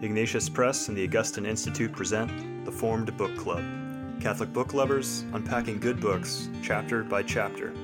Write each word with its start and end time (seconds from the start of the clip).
Ignatius 0.00 0.48
Press 0.48 0.86
and 0.86 0.96
the 0.96 1.02
Augustine 1.02 1.44
Institute 1.44 1.92
present 1.92 2.64
the 2.64 2.70
Formed 2.70 3.16
Book 3.16 3.36
Club. 3.36 3.64
Catholic 4.20 4.52
book 4.52 4.72
lovers 4.72 5.24
unpacking 5.32 5.80
good 5.80 6.00
books, 6.00 6.48
chapter 6.62 7.02
by 7.02 7.24
chapter. 7.24 7.74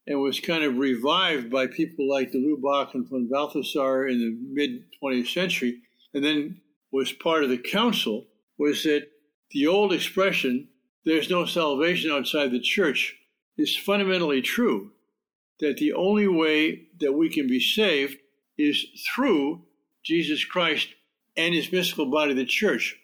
and 0.07 0.21
was 0.21 0.41
kind 0.41 0.65
of 0.65 0.79
revived 0.79 1.51
by 1.51 1.67
people 1.67 2.09
like 2.09 2.33
de 2.33 2.39
Lubac 2.39 2.95
and 2.95 3.09
von 3.09 3.29
Balthasar 3.29 4.09
in 4.09 4.19
the 4.19 4.37
mid 4.53 4.85
20th 5.03 5.29
century, 5.29 5.81
and 6.13 6.25
then 6.25 6.61
was 6.91 7.13
part 7.13 7.45
of 7.45 7.51
the 7.51 7.59
council, 7.59 8.27
was 8.59 8.83
that 8.83 9.07
the 9.53 9.67
old 9.67 9.93
expression, 9.93 10.69
there's 11.05 11.31
no 11.31 11.47
salvation 11.47 12.11
outside 12.11 12.51
the 12.51 12.61
church, 12.61 13.17
is 13.57 13.77
fundamentally 13.77 14.43
true. 14.43 14.91
That 15.61 15.77
the 15.77 15.93
only 15.93 16.27
way 16.27 16.89
that 16.99 17.13
we 17.13 17.29
can 17.29 17.47
be 17.47 17.61
saved 17.61 18.17
is 18.59 18.85
through 19.15 19.63
Jesus 20.03 20.45
Christ 20.45 20.89
and 21.37 21.55
his 21.55 21.71
mystical 21.71 22.07
body, 22.07 22.35
the 22.35 22.45
church. 22.45 22.99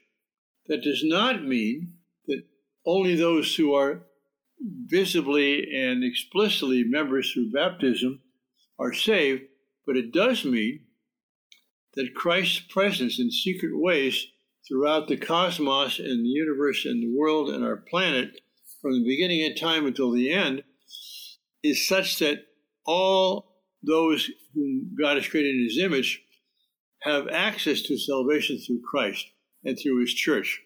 That 0.68 0.82
does 0.82 1.02
not 1.02 1.44
mean 1.44 1.94
that 2.26 2.42
only 2.86 3.14
those 3.14 3.56
who 3.56 3.74
are 3.74 4.02
visibly 4.86 5.66
and 5.74 6.04
explicitly 6.04 6.84
members 6.84 7.32
through 7.32 7.50
baptism 7.50 8.20
are 8.78 8.92
saved, 8.92 9.42
but 9.86 9.96
it 9.96 10.12
does 10.12 10.44
mean 10.44 10.80
that 11.94 12.14
Christ's 12.14 12.60
presence 12.60 13.18
in 13.18 13.30
secret 13.30 13.72
ways 13.74 14.26
throughout 14.66 15.08
the 15.08 15.16
cosmos 15.16 15.98
and 15.98 16.24
the 16.24 16.28
universe 16.28 16.84
and 16.84 17.02
the 17.02 17.16
world 17.16 17.48
and 17.48 17.64
our 17.64 17.78
planet 17.90 18.40
from 18.82 18.92
the 18.92 19.08
beginning 19.08 19.50
of 19.50 19.58
time 19.58 19.86
until 19.86 20.12
the 20.12 20.30
end 20.30 20.62
is 21.62 21.88
such 21.88 22.18
that 22.18 22.44
all 22.86 23.56
those 23.82 24.30
whom 24.54 24.94
God 25.00 25.16
has 25.16 25.28
created 25.28 25.54
in 25.54 25.64
his 25.64 25.78
image 25.78 26.22
have 27.02 27.28
access 27.28 27.80
to 27.82 27.96
salvation 27.96 28.58
through 28.58 28.82
Christ 28.88 29.26
and 29.64 29.78
through 29.78 30.00
his 30.00 30.14
church. 30.14 30.60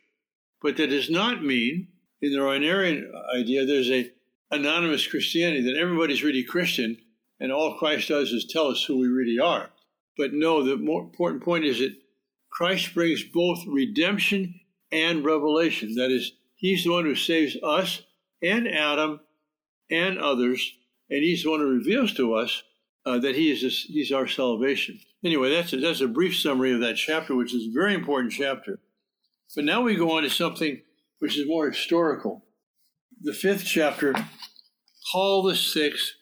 But 0.60 0.76
that 0.76 0.88
does 0.88 1.10
not 1.10 1.42
mean, 1.42 1.88
in 2.20 2.32
the 2.32 2.38
Rahnerian 2.38 3.04
idea, 3.34 3.66
there's 3.66 3.90
a 3.90 4.10
anonymous 4.50 5.06
Christianity, 5.06 5.62
that 5.62 5.80
everybody's 5.80 6.22
really 6.22 6.44
Christian 6.44 6.98
and 7.40 7.50
all 7.50 7.78
Christ 7.78 8.08
does 8.08 8.30
is 8.30 8.44
tell 8.44 8.68
us 8.68 8.84
who 8.84 8.98
we 8.98 9.08
really 9.08 9.38
are. 9.38 9.70
But 10.16 10.32
no, 10.32 10.62
the 10.62 10.76
more 10.76 11.02
important 11.02 11.42
point 11.42 11.64
is 11.64 11.78
that 11.78 11.96
Christ 12.50 12.94
brings 12.94 13.24
both 13.24 13.66
redemption 13.66 14.60
and 14.92 15.24
revelation. 15.24 15.94
That 15.94 16.10
is, 16.10 16.32
he's 16.54 16.84
the 16.84 16.90
one 16.90 17.04
who 17.04 17.14
saves 17.14 17.56
us 17.62 18.02
and 18.42 18.68
Adam 18.68 19.20
and 19.90 20.18
others, 20.18 20.72
and 21.08 21.22
he's 21.22 21.44
the 21.44 21.50
one 21.50 21.60
who 21.60 21.70
reveals 21.70 22.12
to 22.14 22.34
us 22.34 22.62
uh, 23.04 23.18
that 23.18 23.34
he 23.34 23.50
is 23.50 23.84
he's 23.88 24.12
our 24.12 24.26
salvation. 24.26 24.98
Anyway, 25.24 25.50
that's 25.50 25.72
a, 25.72 25.76
that's 25.76 26.00
a 26.00 26.08
brief 26.08 26.36
summary 26.36 26.72
of 26.72 26.80
that 26.80 26.96
chapter, 26.96 27.34
which 27.34 27.54
is 27.54 27.66
a 27.66 27.72
very 27.72 27.94
important 27.94 28.32
chapter. 28.32 28.80
But 29.54 29.64
now 29.64 29.82
we 29.82 29.94
go 29.96 30.16
on 30.16 30.22
to 30.22 30.30
something 30.30 30.80
which 31.18 31.38
is 31.38 31.46
more 31.46 31.70
historical. 31.70 32.44
The 33.22 33.32
fifth 33.32 33.64
chapter, 33.64 34.14
Paul 35.12 35.42
the 35.44 35.54
Sixth, 35.54 36.14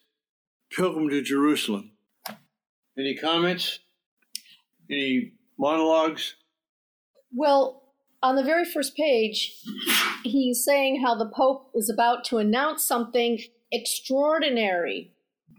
Pilgrim 0.70 1.08
to 1.08 1.22
Jerusalem. 1.22 1.92
Any 2.98 3.16
comments? 3.16 3.78
Any 4.90 5.32
monologues? 5.58 6.34
Well, 7.32 7.82
on 8.22 8.36
the 8.36 8.42
very 8.42 8.64
first 8.64 8.96
page, 8.96 9.56
he's 10.24 10.62
saying 10.62 11.02
how 11.02 11.14
the 11.14 11.30
Pope 11.34 11.70
is 11.74 11.88
about 11.88 12.24
to 12.26 12.38
announce 12.38 12.84
something 12.84 13.40
extraordinary. 13.72 15.12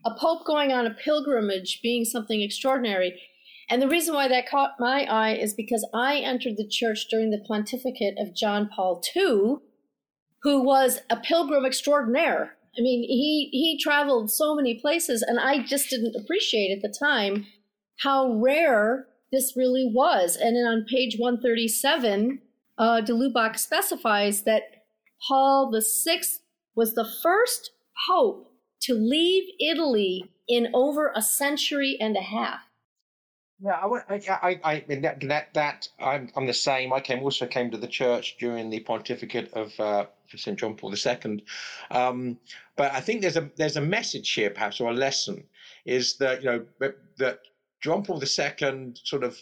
A 0.06 0.14
Pope 0.14 0.46
going 0.46 0.72
on 0.72 0.86
a 0.86 0.94
pilgrimage 0.94 1.80
being 1.82 2.06
something 2.06 2.42
extraordinary. 2.42 3.22
And 3.70 3.82
the 3.82 3.88
reason 3.88 4.14
why 4.14 4.28
that 4.28 4.50
caught 4.50 4.80
my 4.80 5.04
eye 5.06 5.34
is 5.34 5.54
because 5.54 5.88
I 5.94 6.18
entered 6.18 6.58
the 6.58 6.68
church 6.68 7.08
during 7.10 7.30
the 7.30 7.44
pontificate 7.48 8.16
of 8.18 8.36
John 8.36 8.70
Paul 8.76 9.02
II, 9.16 9.58
who 10.42 10.62
was 10.62 11.00
a 11.10 11.16
pilgrim 11.16 11.66
extraordinaire. 11.66 12.58
I 12.78 12.82
mean, 12.82 13.04
he, 13.04 13.50
he 13.52 13.80
traveled 13.82 14.32
so 14.32 14.56
many 14.56 14.80
places, 14.80 15.22
and 15.22 15.40
I 15.40 15.64
just 15.64 15.90
didn't 15.90 16.16
appreciate 16.16 16.72
at 16.76 16.82
the 16.82 16.94
time 16.98 17.46
how 18.00 18.34
rare 18.34 19.08
this 19.32 19.54
really 19.56 19.90
was. 19.94 20.36
And 20.36 20.56
then 20.56 20.66
on 20.66 20.86
page 20.90 21.18
137, 21.18 22.42
uh, 22.78 23.02
de 23.02 23.14
Lubac 23.14 23.58
specifies 23.58 24.44
that 24.44 24.64
Paul 25.28 25.72
VI 25.72 26.22
was 26.76 26.96
the 26.96 27.10
first 27.22 27.72
pope 28.08 28.51
to 28.82 28.94
leave 28.94 29.44
Italy 29.60 30.26
in 30.48 30.70
over 30.74 31.12
a 31.16 31.22
century 31.22 31.98
and 32.00 32.18
a 32.18 32.22
half. 32.22 32.60
Yeah, 33.64 33.74
I, 33.74 34.16
I, 34.16 34.22
I, 34.28 34.60
I 34.64 34.96
that, 35.02 35.20
that, 35.22 35.54
that 35.54 35.88
I'm, 36.00 36.32
I'm 36.36 36.48
the 36.48 36.54
same. 36.54 36.92
I 36.92 37.00
came 37.00 37.22
also 37.22 37.46
came 37.46 37.70
to 37.70 37.78
the 37.78 37.88
church 37.88 38.38
during 38.40 38.72
the 38.72 38.80
pontificate 38.80 39.54
of 39.54 39.80
uh, 39.80 40.06
St 40.36 40.58
John 40.58 40.76
Paul 40.76 40.96
II, 40.96 41.44
um, 41.92 42.40
but 42.76 42.92
I 42.92 43.02
think 43.02 43.22
there's 43.22 43.38
a 43.38 43.52
there's 43.58 43.78
a 43.78 43.82
message 43.82 44.32
here, 44.32 44.50
perhaps, 44.50 44.82
or 44.82 44.90
a 44.90 44.94
lesson, 44.94 45.44
is 45.86 46.16
that 46.16 46.42
you 46.42 46.50
know 46.50 46.66
that 47.18 47.40
John 47.82 48.04
Paul 48.04 48.20
II 48.20 48.94
sort 49.04 49.24
of 49.24 49.38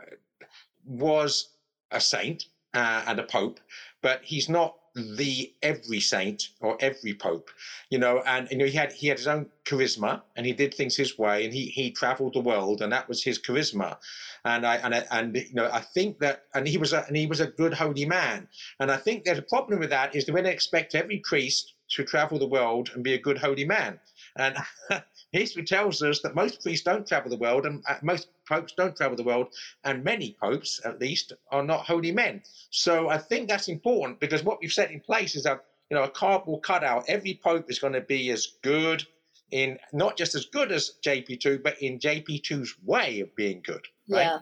uh, 0.00 0.46
was 0.86 1.50
a 1.90 2.00
saint 2.00 2.46
uh, 2.72 3.04
and 3.06 3.18
a 3.18 3.24
pope, 3.24 3.60
but 4.00 4.22
he's 4.24 4.48
not 4.48 4.76
the 4.98 5.52
every 5.62 6.00
saint 6.00 6.50
or 6.60 6.76
every 6.80 7.14
pope, 7.14 7.50
you 7.90 7.98
know. 7.98 8.22
And 8.26 8.48
you 8.50 8.58
know, 8.58 8.66
he 8.66 8.72
had 8.72 8.92
he 8.92 9.08
had 9.08 9.18
his 9.18 9.26
own 9.26 9.46
charisma, 9.64 10.22
and 10.36 10.44
he 10.44 10.52
did 10.52 10.74
things 10.74 10.96
his 10.96 11.18
way, 11.18 11.44
and 11.44 11.54
he 11.54 11.66
he 11.66 11.90
travelled 11.90 12.34
the 12.34 12.40
world, 12.40 12.82
and 12.82 12.92
that 12.92 13.08
was 13.08 13.22
his 13.22 13.38
charisma. 13.38 13.96
And 14.44 14.66
I 14.66 14.76
and 14.76 14.94
I, 14.94 15.04
and 15.10 15.36
you 15.36 15.54
know, 15.54 15.70
I 15.72 15.80
think 15.80 16.18
that, 16.18 16.44
and 16.54 16.66
he 16.66 16.78
was 16.78 16.92
a 16.92 17.04
and 17.06 17.16
he 17.16 17.26
was 17.26 17.40
a 17.40 17.46
good 17.46 17.74
holy 17.74 18.04
man. 18.04 18.48
And 18.80 18.90
I 18.90 18.96
think 18.96 19.24
there's 19.24 19.38
a 19.38 19.42
problem 19.42 19.80
with 19.80 19.90
that 19.90 20.14
is 20.14 20.26
that 20.26 20.34
we 20.34 20.40
expect 20.42 20.94
every 20.94 21.18
priest 21.18 21.74
to 21.90 22.04
travel 22.04 22.38
the 22.38 22.46
world 22.46 22.90
and 22.94 23.02
be 23.02 23.14
a 23.14 23.18
good 23.18 23.38
holy 23.38 23.64
man. 23.64 24.00
And 24.36 24.56
history 25.32 25.64
tells 25.64 26.02
us 26.02 26.20
that 26.22 26.34
most 26.34 26.62
priests 26.62 26.84
don't 26.84 27.06
travel 27.06 27.30
the 27.30 27.36
world, 27.36 27.66
and 27.66 27.82
uh, 27.88 27.96
most 28.02 28.28
popes 28.46 28.72
don't 28.76 28.96
travel 28.96 29.16
the 29.16 29.22
world, 29.22 29.48
and 29.84 30.02
many 30.02 30.36
popes, 30.40 30.80
at 30.84 31.00
least, 31.00 31.32
are 31.50 31.62
not 31.62 31.86
holy 31.86 32.12
men. 32.12 32.42
So 32.70 33.08
I 33.08 33.18
think 33.18 33.48
that's 33.48 33.68
important 33.68 34.20
because 34.20 34.42
what 34.42 34.58
we've 34.60 34.72
set 34.72 34.90
in 34.90 35.00
place 35.00 35.36
is 35.36 35.46
a 35.46 35.60
you 35.90 35.96
know 35.96 36.04
a 36.04 36.10
cardboard 36.10 36.62
cutout. 36.62 37.04
Every 37.08 37.38
pope 37.42 37.70
is 37.70 37.78
going 37.78 37.94
to 37.94 38.00
be 38.00 38.30
as 38.30 38.54
good 38.62 39.06
in 39.50 39.78
not 39.92 40.16
just 40.16 40.34
as 40.34 40.46
good 40.46 40.72
as 40.72 40.92
JP2, 41.04 41.62
but 41.62 41.80
in 41.80 41.98
JP2's 41.98 42.76
way 42.84 43.20
of 43.20 43.34
being 43.34 43.62
good. 43.64 43.86
Right? 44.08 44.22
Yeah, 44.22 44.38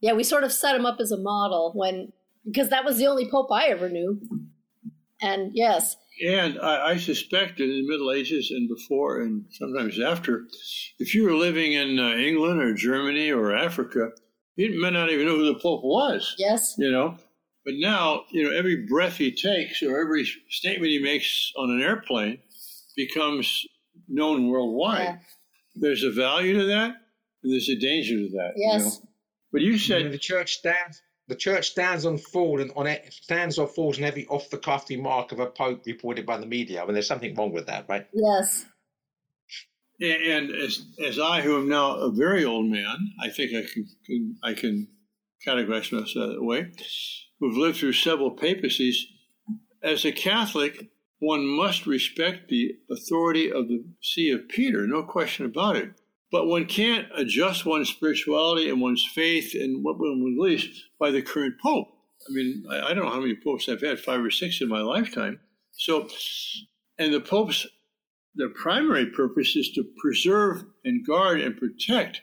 yeah. 0.00 0.12
We 0.12 0.24
sort 0.24 0.44
of 0.44 0.52
set 0.52 0.74
him 0.74 0.86
up 0.86 1.00
as 1.00 1.12
a 1.12 1.18
model 1.18 1.72
when 1.74 2.12
because 2.44 2.68
that 2.70 2.84
was 2.84 2.98
the 2.98 3.06
only 3.06 3.28
pope 3.30 3.50
I 3.50 3.66
ever 3.66 3.88
knew. 3.88 4.20
And 5.20 5.52
yes, 5.54 5.96
and 6.24 6.58
I, 6.60 6.90
I, 6.90 6.96
suspect 6.96 7.60
in 7.60 7.68
the 7.68 7.86
Middle 7.86 8.10
Ages 8.12 8.50
and 8.50 8.68
before, 8.68 9.20
and 9.20 9.44
sometimes 9.50 10.00
after, 10.00 10.46
if 10.98 11.14
you 11.14 11.24
were 11.24 11.34
living 11.34 11.72
in 11.72 11.98
uh, 11.98 12.12
England 12.12 12.62
or 12.62 12.74
Germany 12.74 13.30
or 13.30 13.54
Africa, 13.54 14.10
you 14.56 14.80
may 14.80 14.90
not 14.90 15.10
even 15.10 15.26
know 15.26 15.36
who 15.36 15.52
the 15.52 15.60
Pope 15.60 15.84
was. 15.84 16.34
Yes. 16.38 16.74
You 16.78 16.90
know, 16.90 17.18
but 17.64 17.74
now, 17.76 18.24
you 18.30 18.44
know, 18.44 18.56
every 18.56 18.86
breath 18.86 19.16
he 19.16 19.30
takes 19.30 19.82
or 19.82 20.00
every 20.00 20.26
statement 20.48 20.90
he 20.90 21.00
makes 21.00 21.52
on 21.56 21.70
an 21.70 21.82
airplane 21.82 22.38
becomes 22.96 23.66
known 24.08 24.48
worldwide. 24.48 25.02
Yeah. 25.02 25.16
There's 25.74 26.02
a 26.02 26.10
value 26.10 26.58
to 26.60 26.64
that, 26.66 26.94
and 27.42 27.52
there's 27.52 27.68
a 27.68 27.76
danger 27.76 28.16
to 28.16 28.28
that. 28.36 28.52
Yes. 28.56 28.80
You 28.80 28.88
know? 28.88 28.96
But 29.52 29.60
you 29.60 29.78
said 29.78 30.12
the 30.12 30.18
church 30.18 30.54
stands 30.54 31.02
the 31.28 31.36
church 31.36 31.70
stands 31.70 32.06
on 32.06 32.18
fall 32.18 32.60
and 32.60 32.70
on 32.76 32.86
it 32.86 33.12
stands 33.12 33.58
or 33.58 33.66
falls 33.66 33.98
on 33.98 34.04
every 34.04 34.26
off 34.26 34.48
the 34.50 34.58
cuff 34.58 34.88
remark 34.88 35.32
of 35.32 35.40
a 35.40 35.46
pope 35.46 35.82
reported 35.86 36.24
by 36.24 36.38
the 36.38 36.46
media. 36.46 36.82
I 36.82 36.84
mean, 36.84 36.94
there's 36.94 37.08
something 37.08 37.34
wrong 37.34 37.52
with 37.52 37.66
that, 37.66 37.86
right? 37.88 38.06
Yes. 38.12 38.66
And 40.00 40.50
as, 40.50 40.84
as 41.04 41.18
I, 41.18 41.40
who 41.40 41.56
am 41.56 41.68
now 41.68 41.92
a 41.92 42.12
very 42.12 42.44
old 42.44 42.66
man, 42.66 43.14
I 43.20 43.30
think 43.30 43.52
I 43.52 43.62
can, 43.72 43.86
can 44.04 44.36
I 44.42 44.52
can 44.54 44.88
categorize 45.46 45.90
myself 45.90 46.10
that 46.14 46.42
way, 46.42 46.70
who've 47.40 47.56
lived 47.56 47.78
through 47.78 47.94
several 47.94 48.32
papacies, 48.32 49.06
as 49.82 50.04
a 50.04 50.12
Catholic, 50.12 50.90
one 51.18 51.46
must 51.46 51.86
respect 51.86 52.48
the 52.48 52.72
authority 52.90 53.50
of 53.50 53.68
the 53.68 53.84
See 54.02 54.30
of 54.30 54.48
Peter, 54.48 54.86
no 54.86 55.02
question 55.02 55.46
about 55.46 55.76
it. 55.76 55.90
But 56.32 56.46
one 56.46 56.66
can't 56.66 57.06
adjust 57.16 57.64
one's 57.64 57.88
spirituality 57.88 58.68
and 58.68 58.80
one's 58.80 59.06
faith 59.06 59.54
and 59.54 59.84
what 59.84 59.98
one 59.98 60.34
believes 60.36 60.84
by 60.98 61.10
the 61.10 61.22
current 61.22 61.54
pope. 61.60 61.88
I 62.28 62.32
mean, 62.32 62.64
I, 62.70 62.80
I 62.80 62.94
don't 62.94 63.04
know 63.04 63.12
how 63.12 63.20
many 63.20 63.36
popes 63.36 63.68
I've 63.68 63.80
had, 63.80 64.00
five 64.00 64.24
or 64.24 64.30
six 64.30 64.60
in 64.60 64.68
my 64.68 64.80
lifetime. 64.80 65.38
So, 65.72 66.08
and 66.98 67.14
the 67.14 67.20
popes 67.20 67.66
their 68.36 68.50
primary 68.50 69.06
purpose 69.06 69.56
is 69.56 69.70
to 69.72 69.84
preserve 69.98 70.64
and 70.84 71.06
guard 71.06 71.40
and 71.40 71.56
protect 71.56 72.20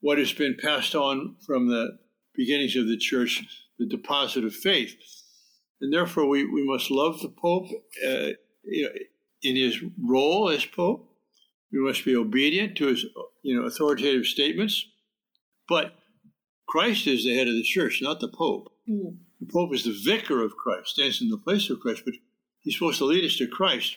what 0.00 0.18
has 0.18 0.32
been 0.32 0.56
passed 0.60 0.94
on 0.94 1.36
from 1.46 1.68
the 1.68 1.98
beginnings 2.34 2.76
of 2.76 2.88
the 2.88 2.96
church, 2.96 3.44
the 3.78 3.86
deposit 3.86 4.44
of 4.44 4.54
faith. 4.54 4.96
And 5.80 5.92
therefore, 5.92 6.26
we, 6.26 6.44
we 6.44 6.66
must 6.66 6.90
love 6.90 7.20
the 7.20 7.28
Pope 7.28 7.66
uh, 8.06 8.30
in 9.42 9.56
his 9.56 9.80
role 10.02 10.50
as 10.50 10.64
Pope. 10.64 11.07
We 11.72 11.80
must 11.80 12.04
be 12.04 12.16
obedient 12.16 12.76
to 12.78 12.86
his 12.86 13.04
you 13.42 13.58
know, 13.58 13.66
authoritative 13.66 14.26
statements. 14.26 14.86
But 15.68 15.94
Christ 16.66 17.06
is 17.06 17.24
the 17.24 17.36
head 17.36 17.48
of 17.48 17.54
the 17.54 17.62
church, 17.62 18.00
not 18.02 18.20
the 18.20 18.28
Pope. 18.28 18.72
Mm. 18.88 19.18
The 19.40 19.52
Pope 19.52 19.74
is 19.74 19.84
the 19.84 19.98
vicar 20.04 20.42
of 20.42 20.56
Christ, 20.56 20.90
stands 20.90 21.20
in 21.20 21.28
the 21.28 21.38
place 21.38 21.70
of 21.70 21.80
Christ, 21.80 22.02
but 22.04 22.14
he's 22.60 22.74
supposed 22.74 22.98
to 22.98 23.04
lead 23.04 23.24
us 23.24 23.36
to 23.36 23.46
Christ. 23.46 23.96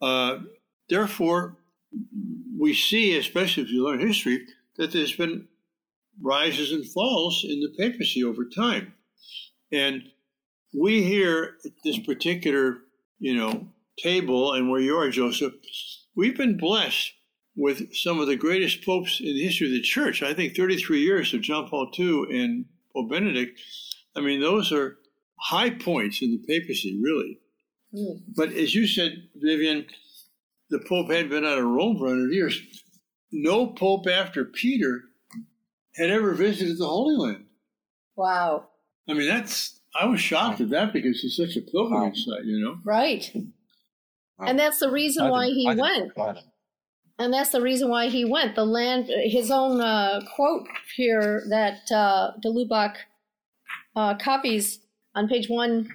Uh, 0.00 0.38
Therefore, 0.92 1.56
we 2.58 2.74
see, 2.74 3.16
especially 3.16 3.62
if 3.62 3.70
you 3.70 3.82
learn 3.82 4.06
history, 4.06 4.44
that 4.76 4.92
there's 4.92 5.16
been 5.16 5.48
rises 6.20 6.70
and 6.70 6.86
falls 6.86 7.46
in 7.48 7.60
the 7.60 7.72
papacy 7.78 8.22
over 8.22 8.44
time. 8.44 8.92
And 9.72 10.02
we 10.78 11.02
here 11.02 11.54
at 11.64 11.72
this 11.82 11.98
particular, 11.98 12.78
you 13.18 13.34
know, 13.34 13.68
table 13.98 14.52
and 14.52 14.70
where 14.70 14.80
you 14.80 14.96
are, 14.96 15.08
Joseph, 15.08 15.54
we've 16.14 16.36
been 16.36 16.56
blessed 16.56 17.12
with 17.54 17.94
some 17.94 18.18
of 18.20 18.26
the 18.26 18.36
greatest 18.36 18.84
popes 18.84 19.20
in 19.20 19.34
the 19.34 19.44
history 19.44 19.66
of 19.66 19.72
the 19.72 19.82
church. 19.82 20.22
I 20.22 20.34
think 20.34 20.56
33 20.56 21.00
years 21.00 21.34
of 21.34 21.42
John 21.42 21.68
Paul 21.68 21.90
II 21.98 22.24
and 22.30 22.64
Pope 22.94 23.10
Benedict. 23.10 23.60
I 24.16 24.20
mean, 24.20 24.40
those 24.40 24.72
are 24.72 24.98
high 25.38 25.70
points 25.70 26.22
in 26.22 26.30
the 26.30 26.38
papacy, 26.46 26.98
really. 27.02 27.38
Mm. 27.94 28.22
But 28.34 28.52
as 28.52 28.74
you 28.74 28.86
said, 28.86 29.28
Vivian, 29.36 29.86
the 30.70 30.80
Pope 30.88 31.10
had 31.10 31.28
been 31.28 31.44
out 31.44 31.58
of 31.58 31.64
Rome 31.64 31.98
for 31.98 32.06
100 32.06 32.32
years. 32.32 32.60
No 33.30 33.66
Pope 33.66 34.06
after 34.06 34.44
Peter 34.44 35.00
had 35.94 36.10
ever 36.10 36.32
visited 36.32 36.78
the 36.78 36.86
Holy 36.86 37.16
Land. 37.16 37.44
Wow. 38.16 38.68
I 39.08 39.14
mean, 39.14 39.28
that's, 39.28 39.80
I 39.98 40.06
was 40.06 40.20
shocked 40.20 40.60
at 40.60 40.70
that 40.70 40.92
because 40.92 41.22
it's 41.22 41.36
such 41.36 41.56
a 41.56 41.70
pilgrimage 41.70 42.24
site, 42.24 42.44
you 42.44 42.60
know? 42.60 42.78
Right. 42.84 43.30
And 44.48 44.58
that's 44.58 44.78
the 44.78 44.90
reason 44.90 45.28
why 45.28 45.46
he 45.46 45.66
went. 45.74 46.12
And 47.18 47.32
that's 47.32 47.50
the 47.50 47.60
reason 47.60 47.88
why 47.88 48.08
he 48.08 48.24
went. 48.24 48.54
The 48.54 48.64
land, 48.64 49.06
his 49.08 49.50
own 49.50 49.80
uh, 49.80 50.22
quote 50.34 50.66
here 50.96 51.44
that 51.50 51.90
uh, 51.92 52.32
de 52.40 52.48
Lubac 52.48 52.96
uh, 53.94 54.16
copies 54.16 54.80
on 55.14 55.28
page 55.28 55.48
one 55.48 55.88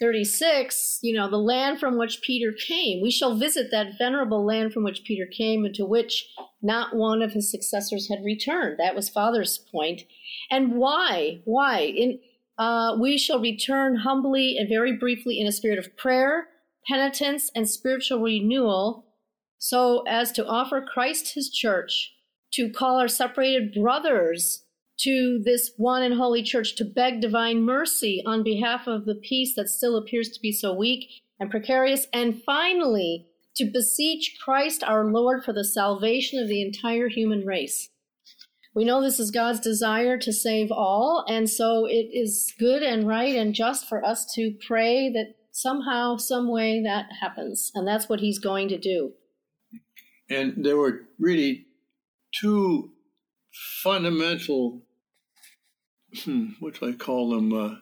36, 0.00 1.00
you 1.02 1.14
know, 1.14 1.28
the 1.28 1.36
land 1.36 1.78
from 1.78 1.98
which 1.98 2.22
Peter 2.22 2.52
came. 2.52 3.02
We 3.02 3.10
shall 3.10 3.36
visit 3.36 3.70
that 3.70 3.98
venerable 3.98 4.44
land 4.44 4.72
from 4.72 4.82
which 4.82 5.04
Peter 5.04 5.26
came 5.26 5.66
and 5.66 5.74
to 5.74 5.84
which 5.84 6.26
not 6.62 6.96
one 6.96 7.20
of 7.20 7.32
his 7.32 7.50
successors 7.50 8.08
had 8.08 8.24
returned. 8.24 8.78
That 8.78 8.94
was 8.94 9.10
Father's 9.10 9.58
point. 9.58 10.02
And 10.50 10.76
why? 10.76 11.42
Why? 11.44 11.80
In, 11.80 12.18
uh, 12.58 12.96
we 12.98 13.18
shall 13.18 13.40
return 13.40 13.96
humbly 13.96 14.56
and 14.58 14.70
very 14.70 14.96
briefly 14.96 15.38
in 15.38 15.46
a 15.46 15.52
spirit 15.52 15.78
of 15.78 15.94
prayer, 15.98 16.48
penitence, 16.86 17.50
and 17.54 17.68
spiritual 17.68 18.20
renewal, 18.20 19.06
so 19.58 20.02
as 20.08 20.32
to 20.32 20.46
offer 20.46 20.80
Christ 20.80 21.34
his 21.34 21.50
church, 21.50 22.12
to 22.52 22.70
call 22.70 22.98
our 22.98 23.08
separated 23.08 23.74
brothers 23.74 24.64
to 25.00 25.40
this 25.44 25.72
one 25.76 26.02
and 26.02 26.14
holy 26.14 26.42
church 26.42 26.76
to 26.76 26.84
beg 26.84 27.20
divine 27.20 27.62
mercy 27.62 28.22
on 28.26 28.42
behalf 28.42 28.86
of 28.86 29.06
the 29.06 29.14
peace 29.14 29.54
that 29.54 29.68
still 29.68 29.96
appears 29.96 30.28
to 30.30 30.40
be 30.40 30.52
so 30.52 30.74
weak 30.74 31.22
and 31.38 31.50
precarious, 31.50 32.06
and 32.12 32.42
finally, 32.44 33.26
to 33.56 33.64
beseech 33.64 34.36
Christ 34.42 34.84
our 34.84 35.04
Lord 35.04 35.42
for 35.44 35.52
the 35.52 35.64
salvation 35.64 36.38
of 36.38 36.48
the 36.48 36.62
entire 36.62 37.08
human 37.08 37.46
race. 37.46 37.88
We 38.74 38.84
know 38.84 39.02
this 39.02 39.18
is 39.18 39.30
God's 39.30 39.60
desire 39.60 40.16
to 40.18 40.32
save 40.32 40.70
all, 40.70 41.24
and 41.28 41.48
so 41.50 41.86
it 41.86 42.08
is 42.12 42.52
good 42.58 42.82
and 42.82 43.06
right 43.06 43.34
and 43.34 43.54
just 43.54 43.88
for 43.88 44.04
us 44.04 44.32
to 44.34 44.54
pray 44.66 45.10
that 45.12 45.34
somehow, 45.50 46.16
some 46.16 46.48
way 46.48 46.82
that 46.82 47.06
happens, 47.20 47.70
and 47.74 47.86
that's 47.86 48.08
what 48.08 48.20
He's 48.20 48.38
going 48.38 48.68
to 48.68 48.78
do. 48.78 49.12
And 50.28 50.64
there 50.64 50.76
were 50.76 51.02
really 51.18 51.66
two 52.32 52.90
fundamental 53.82 54.82
hmm, 56.24 56.48
what 56.60 56.78
do 56.78 56.88
I 56.88 56.92
call 56.92 57.30
them? 57.30 57.52
Uh, 57.52 57.76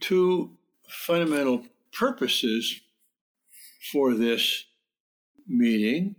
two 0.00 0.56
fundamental 0.88 1.64
purposes 1.92 2.80
for 3.92 4.14
this 4.14 4.64
meeting. 5.46 6.16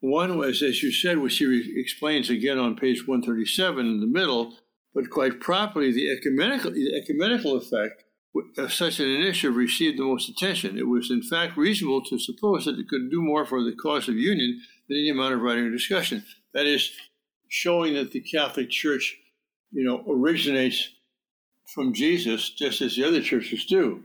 One 0.00 0.36
was, 0.36 0.62
as 0.62 0.82
you 0.82 0.90
said, 0.90 1.18
which 1.18 1.38
he 1.38 1.74
explains 1.76 2.28
again 2.28 2.58
on 2.58 2.74
page 2.74 3.06
137 3.06 3.86
in 3.86 4.00
the 4.00 4.06
middle, 4.06 4.54
but 4.94 5.10
quite 5.10 5.40
properly, 5.40 5.92
the 5.92 6.10
ecumenical, 6.10 6.72
the 6.72 6.96
ecumenical 6.96 7.56
effect 7.56 8.04
of 8.56 8.72
such 8.72 8.98
an 8.98 9.08
initiative 9.08 9.56
received 9.56 9.98
the 9.98 10.04
most 10.04 10.28
attention. 10.28 10.78
It 10.78 10.88
was, 10.88 11.10
in 11.10 11.22
fact, 11.22 11.56
reasonable 11.56 12.02
to 12.04 12.18
suppose 12.18 12.64
that 12.64 12.78
it 12.78 12.88
could 12.88 13.10
do 13.10 13.20
more 13.20 13.44
for 13.44 13.62
the 13.62 13.74
cause 13.74 14.08
of 14.08 14.16
union 14.16 14.60
than 14.88 14.98
any 14.98 15.10
amount 15.10 15.34
of 15.34 15.40
writing 15.40 15.64
or 15.64 15.70
discussion. 15.70 16.24
That 16.54 16.66
is, 16.66 16.90
showing 17.48 17.92
that 17.92 18.12
the 18.12 18.20
Catholic 18.20 18.70
Church 18.70 19.14
you 19.72 19.84
know, 19.84 20.02
originates 20.08 20.88
from 21.74 21.92
Jesus, 21.92 22.50
just 22.50 22.80
as 22.80 22.96
the 22.96 23.04
other 23.04 23.22
churches 23.22 23.64
do. 23.66 24.04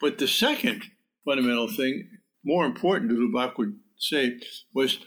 But 0.00 0.18
the 0.18 0.28
second 0.28 0.82
fundamental 1.24 1.68
thing, 1.68 2.08
more 2.44 2.64
important, 2.64 3.12
Lubac 3.12 3.58
would 3.58 3.76
say, 3.98 4.40
was 4.74 4.98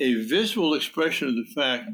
a 0.00 0.14
visible 0.24 0.74
expression 0.74 1.28
of 1.28 1.34
the 1.34 1.52
fact 1.54 1.90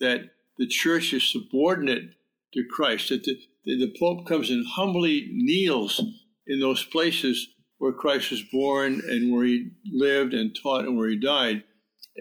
that 0.00 0.30
the 0.58 0.66
church 0.66 1.12
is 1.12 1.30
subordinate 1.30 2.14
to 2.54 2.64
Christ, 2.70 3.08
that 3.08 3.24
the, 3.24 3.36
the 3.64 3.94
Pope 3.98 4.26
comes 4.26 4.50
and 4.50 4.66
humbly 4.66 5.28
kneels 5.32 6.02
in 6.46 6.60
those 6.60 6.84
places 6.84 7.48
where 7.78 7.92
Christ 7.92 8.30
was 8.30 8.42
born 8.42 9.02
and 9.08 9.32
where 9.32 9.44
he 9.44 9.70
lived 9.92 10.34
and 10.34 10.56
taught 10.60 10.84
and 10.84 10.96
where 10.96 11.08
he 11.08 11.16
died, 11.16 11.62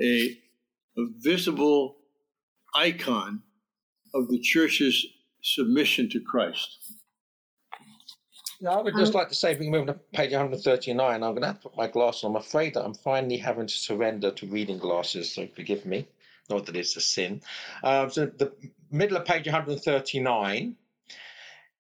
a, 0.02 0.38
a 0.98 1.06
visible 1.20 1.98
icon 2.76 3.42
of 4.14 4.28
the 4.30 4.40
church's 4.40 5.06
submission 5.42 6.10
to 6.10 6.20
Christ. 6.20 6.78
I 8.68 8.82
would 8.82 8.96
just 8.96 9.14
like 9.14 9.30
to 9.30 9.36
say, 9.36 9.52
if 9.52 9.60
we 9.60 9.70
move 9.70 9.86
to 9.88 9.94
page 10.14 10.32
139, 10.32 11.14
I'm 11.14 11.20
going 11.22 11.42
to 11.42 11.48
have 11.48 11.62
to 11.62 11.70
put 11.70 11.78
my 11.78 11.88
glasses 11.88 12.24
on. 12.24 12.32
I'm 12.32 12.38
afraid 12.38 12.74
that 12.74 12.84
I'm 12.84 12.96
finally 12.96 13.38
having 13.38 13.68
to 13.68 13.74
surrender 13.74 14.32
to 14.32 14.48
reading 14.48 14.80
glasses, 14.80 15.34
so 15.34 15.48
forgive 15.56 15.86
me. 15.86 16.08
Not 16.50 16.66
that 16.66 16.76
it's 16.76 16.96
a 16.96 17.02
sin. 17.02 17.42
Um, 17.84 18.10
so, 18.10 18.26
the 18.26 18.52
middle 18.90 19.18
of 19.18 19.26
page 19.26 19.46
139. 19.46 20.76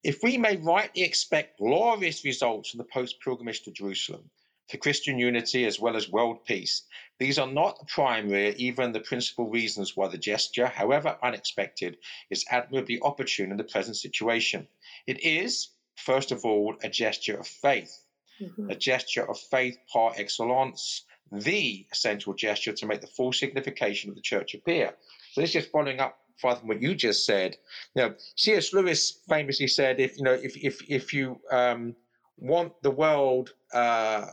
If 0.03 0.23
we 0.23 0.37
may 0.37 0.57
rightly 0.57 1.03
expect 1.03 1.59
glorious 1.59 2.23
results 2.23 2.69
from 2.69 2.77
the 2.77 2.83
post 2.85 3.19
pilgrimage 3.21 3.63
to 3.63 3.71
Jerusalem, 3.71 4.29
for 4.69 4.77
Christian 4.77 5.17
unity 5.17 5.65
as 5.65 5.79
well 5.79 5.95
as 5.95 6.09
world 6.09 6.43
peace. 6.45 6.83
These 7.19 7.39
are 7.39 7.47
not 7.47 7.79
the 7.79 7.85
primary, 7.85 8.53
even 8.55 8.91
the 8.91 8.99
principal 8.99 9.49
reasons 9.49 9.95
why 9.95 10.09
the 10.09 10.17
gesture, 10.17 10.67
however 10.67 11.17
unexpected, 11.23 11.97
is 12.29 12.45
admirably 12.49 12.99
opportune 13.01 13.51
in 13.51 13.57
the 13.57 13.63
present 13.63 13.95
situation. 13.95 14.67
It 15.05 15.21
is, 15.21 15.69
first 15.95 16.31
of 16.31 16.43
all, 16.43 16.75
a 16.83 16.89
gesture 16.89 17.37
of 17.37 17.47
faith, 17.47 17.97
mm-hmm. 18.41 18.69
a 18.69 18.75
gesture 18.75 19.27
of 19.29 19.39
faith 19.39 19.77
par 19.91 20.13
excellence, 20.17 21.05
the 21.31 21.85
essential 21.91 22.33
gesture 22.33 22.73
to 22.73 22.85
make 22.85 23.01
the 23.01 23.07
full 23.07 23.33
signification 23.33 24.09
of 24.09 24.15
the 24.15 24.21
church 24.21 24.53
appear. 24.53 24.95
So 25.31 25.41
this 25.41 25.55
is 25.55 25.65
following 25.65 25.99
up 25.99 26.19
Father, 26.37 26.59
from 26.59 26.69
what 26.69 26.81
you 26.81 26.95
just 26.95 27.25
said. 27.25 27.57
You 27.95 28.03
know, 28.03 28.15
C.S. 28.35 28.73
Lewis 28.73 29.19
famously 29.27 29.67
said, 29.67 29.99
if 29.99 30.17
you 30.17 30.23
know, 30.23 30.33
if 30.33 30.55
if 30.57 30.81
if 30.89 31.13
you 31.13 31.39
um, 31.51 31.95
want 32.37 32.73
the 32.83 32.91
world 32.91 33.53
uh, 33.73 34.25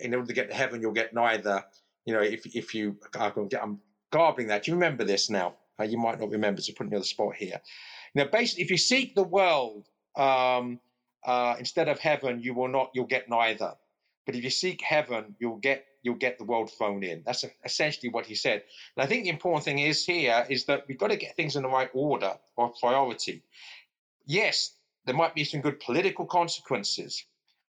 in 0.00 0.14
order 0.14 0.26
to 0.26 0.32
get 0.32 0.50
to 0.50 0.54
heaven, 0.54 0.80
you'll 0.80 0.92
get 0.92 1.14
neither. 1.14 1.64
You 2.04 2.14
know, 2.14 2.22
if 2.22 2.46
if 2.54 2.74
you, 2.74 2.96
I'm 3.14 3.80
garbling 4.10 4.48
that. 4.48 4.66
You 4.66 4.74
remember 4.74 5.04
this 5.04 5.30
now? 5.30 5.54
Uh, 5.78 5.84
you 5.84 5.98
might 5.98 6.18
not 6.18 6.30
remember, 6.30 6.60
so 6.60 6.72
putting 6.72 6.90
me 6.90 6.96
on 6.96 7.02
the 7.02 7.06
spot 7.06 7.34
here. 7.34 7.60
Now, 8.14 8.24
basically, 8.24 8.64
if 8.64 8.70
you 8.70 8.78
seek 8.78 9.14
the 9.14 9.22
world 9.22 9.86
um, 10.16 10.80
uh, 11.24 11.56
instead 11.58 11.88
of 11.88 11.98
heaven, 11.98 12.40
you 12.40 12.54
will 12.54 12.68
not, 12.68 12.90
you'll 12.94 13.04
get 13.06 13.28
neither. 13.28 13.74
But 14.24 14.34
if 14.34 14.42
you 14.42 14.50
seek 14.50 14.80
heaven, 14.80 15.36
you'll 15.38 15.58
get 15.58 15.84
you'll 16.06 16.14
get 16.14 16.38
the 16.38 16.44
world 16.44 16.70
thrown 16.70 17.02
in. 17.02 17.22
That's 17.26 17.44
essentially 17.64 18.10
what 18.10 18.26
he 18.26 18.36
said. 18.36 18.62
And 18.96 19.04
I 19.04 19.06
think 19.06 19.24
the 19.24 19.30
important 19.30 19.64
thing 19.64 19.80
is 19.80 20.06
here 20.06 20.46
is 20.48 20.66
that 20.66 20.84
we've 20.86 20.98
got 20.98 21.10
to 21.10 21.16
get 21.16 21.34
things 21.34 21.56
in 21.56 21.64
the 21.64 21.68
right 21.68 21.90
order 21.92 22.34
or 22.56 22.72
priority. 22.80 23.42
Yes, 24.24 24.72
there 25.04 25.16
might 25.16 25.34
be 25.34 25.42
some 25.42 25.60
good 25.60 25.80
political 25.80 26.24
consequences, 26.24 27.24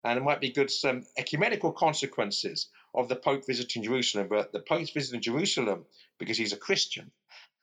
and 0.03 0.15
there 0.15 0.23
might 0.23 0.39
be 0.39 0.51
good 0.51 0.69
some 0.69 1.05
ecumenical 1.17 1.71
consequences 1.71 2.69
of 2.93 3.09
the 3.09 3.15
Pope 3.15 3.47
visiting 3.47 3.83
Jerusalem. 3.83 4.27
But 4.29 4.53
the 4.53 4.59
Pope's 4.59 4.91
visiting 4.91 5.21
Jerusalem 5.21 5.85
because 6.19 6.37
he's 6.37 6.53
a 6.53 6.57
Christian. 6.57 7.11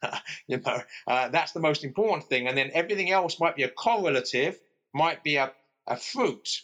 you 0.49 0.59
know, 0.59 0.83
uh, 1.07 1.29
that's 1.29 1.53
the 1.53 1.61
most 1.61 1.85
important 1.85 2.29
thing. 2.29 2.49
And 2.49 2.59
then 2.59 2.73
everything 2.75 3.13
else 3.13 3.39
might 3.39 3.55
be 3.55 3.63
a 3.63 3.69
correlative, 3.69 4.59
might 4.93 5.23
be 5.23 5.37
a, 5.37 5.53
a 5.87 5.97
fruit, 5.97 6.63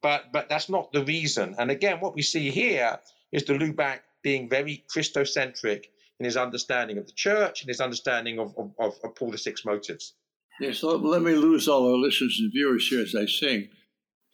but 0.00 0.32
but 0.32 0.48
that's 0.48 0.70
not 0.70 0.92
the 0.92 1.04
reason. 1.04 1.54
And 1.58 1.70
again, 1.70 2.00
what 2.00 2.14
we 2.14 2.22
see 2.22 2.50
here 2.50 2.98
is 3.32 3.42
de 3.42 3.58
Lubac 3.58 4.00
being 4.22 4.48
very 4.48 4.84
Christocentric 4.94 5.86
in 6.18 6.24
his 6.24 6.36
understanding 6.36 6.98
of 6.98 7.06
the 7.06 7.12
church 7.12 7.62
and 7.62 7.68
his 7.68 7.80
understanding 7.80 8.38
of, 8.38 8.54
of, 8.58 8.94
of 9.02 9.14
Paul 9.16 9.32
VI's 9.32 9.64
motives. 9.64 10.14
Yes, 10.60 10.78
so 10.78 10.96
let 10.96 11.22
me 11.22 11.34
lose 11.34 11.66
all 11.66 11.90
our 11.90 11.98
listeners 11.98 12.38
and 12.38 12.52
viewers 12.52 12.86
here 12.86 13.02
as 13.02 13.14
I 13.14 13.26
sing. 13.26 13.68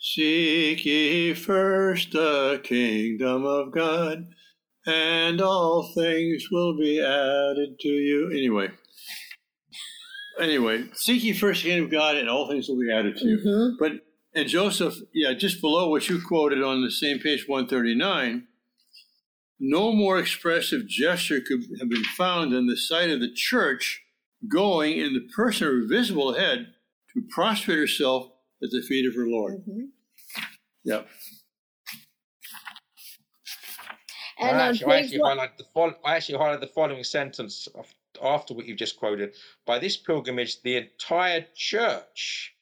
Seek 0.01 0.85
ye 0.85 1.35
first 1.35 2.13
the 2.13 2.61
kingdom 2.63 3.45
of 3.45 3.73
God, 3.73 4.29
and 4.87 5.41
all 5.41 5.91
things 5.95 6.49
will 6.51 6.77
be 6.77 7.01
added 7.01 7.81
to 7.81 7.89
you. 7.89 8.31
Anyway, 8.31 8.69
anyway, 10.39 10.85
seek 10.95 11.25
ye 11.25 11.33
first 11.33 11.63
the 11.63 11.71
kingdom 11.71 11.87
of 11.87 11.91
God, 11.93 12.17
and 12.17 12.29
all 12.29 12.49
things 12.49 12.69
will 12.69 12.79
be 12.79 12.93
added 12.93 13.17
to 13.17 13.27
you. 13.27 13.39
Mm-hmm. 13.39 13.77
But 13.79 13.93
and 14.35 14.49
Joseph, 14.49 14.95
yeah, 15.15 15.33
just 15.35 15.61
below 15.61 15.89
what 15.89 16.09
you 16.09 16.21
quoted 16.21 16.63
on 16.63 16.83
the 16.83 16.91
same 16.91 17.19
page, 17.21 17.49
one 17.49 17.67
thirty 17.67 17.95
nine. 17.95 18.48
No 19.61 19.93
more 19.93 20.19
expressive 20.19 20.87
gesture 20.87 21.41
could 21.41 21.65
have 21.81 21.89
been 21.89 22.05
found 22.05 22.53
than 22.53 22.67
the 22.67 22.77
sight 22.77 23.11
of 23.11 23.21
the 23.21 23.33
church 23.33 24.03
going 24.47 24.99
in 24.99 25.15
the 25.15 25.29
person 25.35 25.67
of 25.67 25.73
her 25.75 25.87
visible 25.87 26.35
head 26.35 26.75
to 27.15 27.23
prostrate 27.31 27.79
herself 27.79 28.31
at 28.63 28.71
the 28.71 28.83
feet 28.83 29.07
of 29.07 29.15
her 29.15 29.27
Lord. 29.27 29.65
Mhm. 29.67 29.91
Yep. 30.85 31.09
And 34.41 34.57
I 34.57 34.69
actually, 34.69 34.93
I 34.93 34.99
actually, 35.01 35.19
one, 35.19 35.31
highlight 35.39 35.59
the 35.59 35.65
fol- 35.65 36.01
I 36.05 36.15
actually 36.15 36.39
highlight 36.39 36.61
the 36.61 36.69
following 36.69 37.03
sentence 37.03 37.67
of, 37.75 37.93
after 38.23 38.55
what 38.55 38.67
you've 38.67 38.79
just 38.79 38.97
quoted. 38.97 39.35
By 39.67 39.81
this 39.81 39.97
pilgrimage, 39.97 40.63
the 40.63 40.77
entire 40.77 41.49
church, 41.57 42.55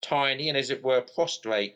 tiny 0.00 0.48
and 0.48 0.56
as 0.56 0.70
it 0.70 0.84
were 0.84 1.00
prostrate, 1.00 1.74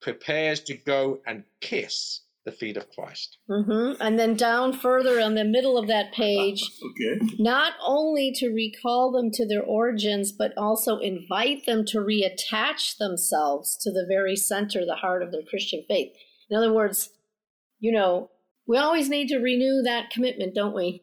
prepares 0.00 0.60
to 0.64 0.74
go 0.74 1.22
and 1.26 1.44
kiss 1.60 2.20
the 2.44 2.52
feet 2.52 2.76
of 2.76 2.90
Christ. 2.90 3.38
Mhm. 3.48 3.96
and 4.00 4.18
then 4.18 4.34
down 4.36 4.72
further 4.72 5.18
on 5.20 5.34
the 5.34 5.44
middle 5.44 5.78
of 5.78 5.86
that 5.88 6.12
page, 6.12 6.62
Okay. 6.90 7.18
not 7.38 7.72
only 7.82 8.32
to 8.32 8.48
recall 8.50 9.10
them 9.10 9.30
to 9.32 9.46
their 9.46 9.62
origins, 9.62 10.30
but 10.32 10.52
also 10.56 10.98
invite 10.98 11.64
them 11.66 11.84
to 11.86 11.98
reattach 11.98 12.96
themselves 12.98 13.76
to 13.78 13.90
the 13.90 14.04
very 14.06 14.36
center, 14.36 14.84
the 14.84 14.96
heart 14.96 15.22
of 15.22 15.32
their 15.32 15.42
Christian 15.42 15.84
faith. 15.88 16.12
In 16.50 16.56
other 16.56 16.72
words, 16.72 17.10
you 17.80 17.92
know, 17.92 18.30
we 18.66 18.76
always 18.78 19.08
need 19.08 19.28
to 19.28 19.38
renew 19.38 19.82
that 19.82 20.10
commitment, 20.10 20.54
don't 20.54 20.74
we? 20.74 21.02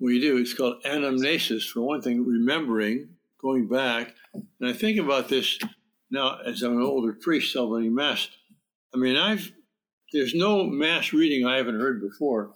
We 0.00 0.20
do. 0.20 0.36
It's 0.38 0.54
called 0.54 0.82
anamnesis, 0.84 1.68
for 1.68 1.80
one 1.82 2.00
thing, 2.02 2.24
remembering, 2.24 3.16
going 3.40 3.68
back. 3.68 4.14
And 4.34 4.68
I 4.68 4.72
think 4.72 4.98
about 4.98 5.28
this 5.28 5.58
now 6.10 6.38
as 6.44 6.62
I'm 6.62 6.76
an 6.76 6.82
older 6.82 7.12
priest 7.12 7.52
celebrating 7.52 7.94
Mass. 7.94 8.28
I 8.94 8.98
mean, 8.98 9.16
I've, 9.16 9.52
there's 10.12 10.34
no 10.34 10.64
Mass 10.64 11.12
reading 11.12 11.46
I 11.46 11.56
haven't 11.56 11.80
heard 11.80 12.00
before. 12.00 12.52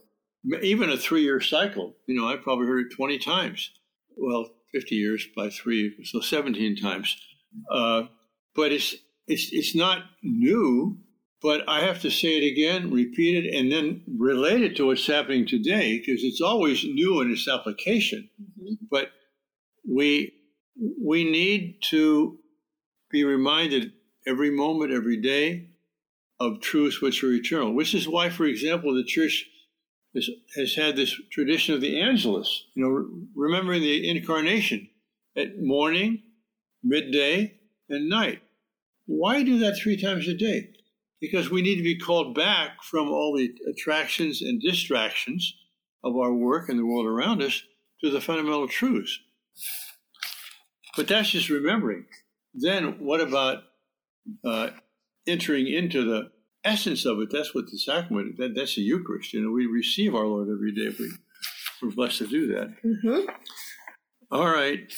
Even 0.63 0.91
a 0.91 0.97
three 0.97 1.23
year 1.23 1.41
cycle, 1.41 1.95
you 2.07 2.15
know, 2.15 2.29
I 2.29 2.37
probably 2.37 2.67
heard 2.67 2.87
it 2.87 2.97
20 2.97 3.19
times. 3.19 3.71
Well, 4.17 4.51
50 4.73 4.95
years 4.95 5.27
by 5.35 5.51
three, 5.51 5.95
so 6.05 6.21
17 6.21 6.77
times. 6.77 7.17
Uh, 7.71 8.05
but 8.55 8.73
it's, 8.73 8.95
it's, 9.27 9.49
it's 9.53 9.75
not 9.75 10.05
new, 10.23 10.99
but 11.43 11.69
I 11.69 11.81
have 11.81 12.01
to 12.03 12.11
say 12.11 12.39
it 12.39 12.53
again, 12.53 12.91
repeat 12.91 13.45
it, 13.45 13.55
and 13.55 13.71
then 13.71 14.03
relate 14.19 14.63
it 14.63 14.77
to 14.77 14.87
what's 14.87 15.07
happening 15.07 15.47
today 15.47 15.99
because 15.99 16.23
it's 16.23 16.41
always 16.41 16.85
new 16.85 17.21
in 17.21 17.31
its 17.31 17.49
application. 17.49 18.29
But 18.91 19.11
we 19.89 20.33
we 21.03 21.25
need 21.25 21.79
to 21.91 22.39
be 23.11 23.25
reminded 23.25 23.93
every 24.27 24.51
moment, 24.51 24.93
every 24.93 25.17
day 25.17 25.71
of 26.39 26.61
truths 26.61 27.01
which 27.01 27.23
are 27.25 27.33
eternal. 27.33 27.75
Which 27.75 27.95
is 27.95 28.09
why, 28.09 28.31
for 28.31 28.45
example, 28.45 28.95
the 28.95 29.05
church 29.05 29.47
has, 30.15 30.29
has 30.57 30.75
had 30.75 30.97
this 30.97 31.15
tradition 31.31 31.75
of 31.75 31.81
the 31.81 32.01
Angelus. 32.01 32.65
You 32.75 32.85
know, 32.85 33.27
remembering 33.35 33.83
the 33.83 34.09
incarnation 34.09 34.89
at 35.37 35.59
morning, 35.59 36.23
midday, 36.83 37.61
and 37.89 38.09
night. 38.09 38.43
Why 39.07 39.43
do 39.43 39.59
that 39.61 39.79
three 39.79 40.01
times 40.01 40.27
a 40.29 40.35
day? 40.35 40.71
because 41.21 41.51
we 41.51 41.63
need 41.63 41.77
to 41.77 41.83
be 41.83 41.99
called 41.99 42.35
back 42.35 42.83
from 42.83 43.09
all 43.09 43.35
the 43.37 43.55
attractions 43.71 44.43
and 44.43 44.61
distractions 44.61 45.55
of 46.05 46.17
our 46.17 46.33
work 46.33 46.69
and 46.69 46.79
the 46.79 46.87
world 46.87 47.07
around 47.07 47.43
us 47.43 47.63
to 48.01 48.11
the 48.11 48.21
fundamental 48.21 48.69
truths. 48.69 49.19
But 50.97 51.09
that's 51.09 51.31
just 51.31 51.49
remembering. 51.49 52.07
Then 52.55 53.05
what 53.05 53.21
about 53.21 53.65
uh, 54.45 54.71
entering 55.27 55.67
into 55.67 56.05
the 56.05 56.31
essence 56.65 57.05
of 57.05 57.21
it? 57.21 57.31
That's 57.31 57.55
what 57.55 57.67
the 57.71 57.79
sacrament. 57.79 58.37
That, 58.39 58.55
that's 58.55 58.77
the 58.77 58.83
Eucharist. 58.83 59.33
You 59.33 59.43
know, 59.43 59.51
we 59.51 59.67
receive 59.67 60.15
our 60.15 60.27
Lord 60.27 60.49
every 60.49 60.73
day. 60.73 60.95
We, 60.99 61.11
we're 61.83 61.95
blessed 61.95 62.19
to 62.19 62.27
do 62.27 62.47
that. 62.55 62.75
Mm-hmm. 62.85 63.31
All 64.31 64.49
right. 64.49 64.93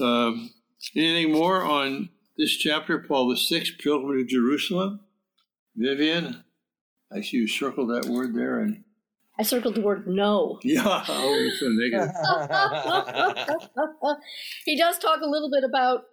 Um, 0.00 0.50
anything 0.96 1.32
more 1.32 1.62
on 1.62 2.08
this 2.36 2.56
chapter, 2.56 3.00
Paul 3.00 3.28
the 3.28 3.36
Sixth, 3.36 3.74
Pilgrimage 3.78 4.28
to 4.28 4.36
Jerusalem? 4.36 5.00
Vivian, 5.76 6.44
I 7.12 7.20
see 7.20 7.38
you 7.38 7.48
circled 7.48 7.90
that 7.90 8.06
word 8.06 8.34
there, 8.34 8.60
and 8.60 8.84
I 9.38 9.44
circled 9.44 9.76
the 9.76 9.80
word 9.80 10.06
no. 10.08 10.58
yeah, 10.64 11.04
oh, 11.08 11.34
it's 11.40 11.62
a 11.62 11.70
negative. 11.70 12.10
he 14.64 14.76
does 14.76 14.98
talk 14.98 15.20
a 15.22 15.28
little 15.28 15.50
bit 15.50 15.62
about, 15.62 16.04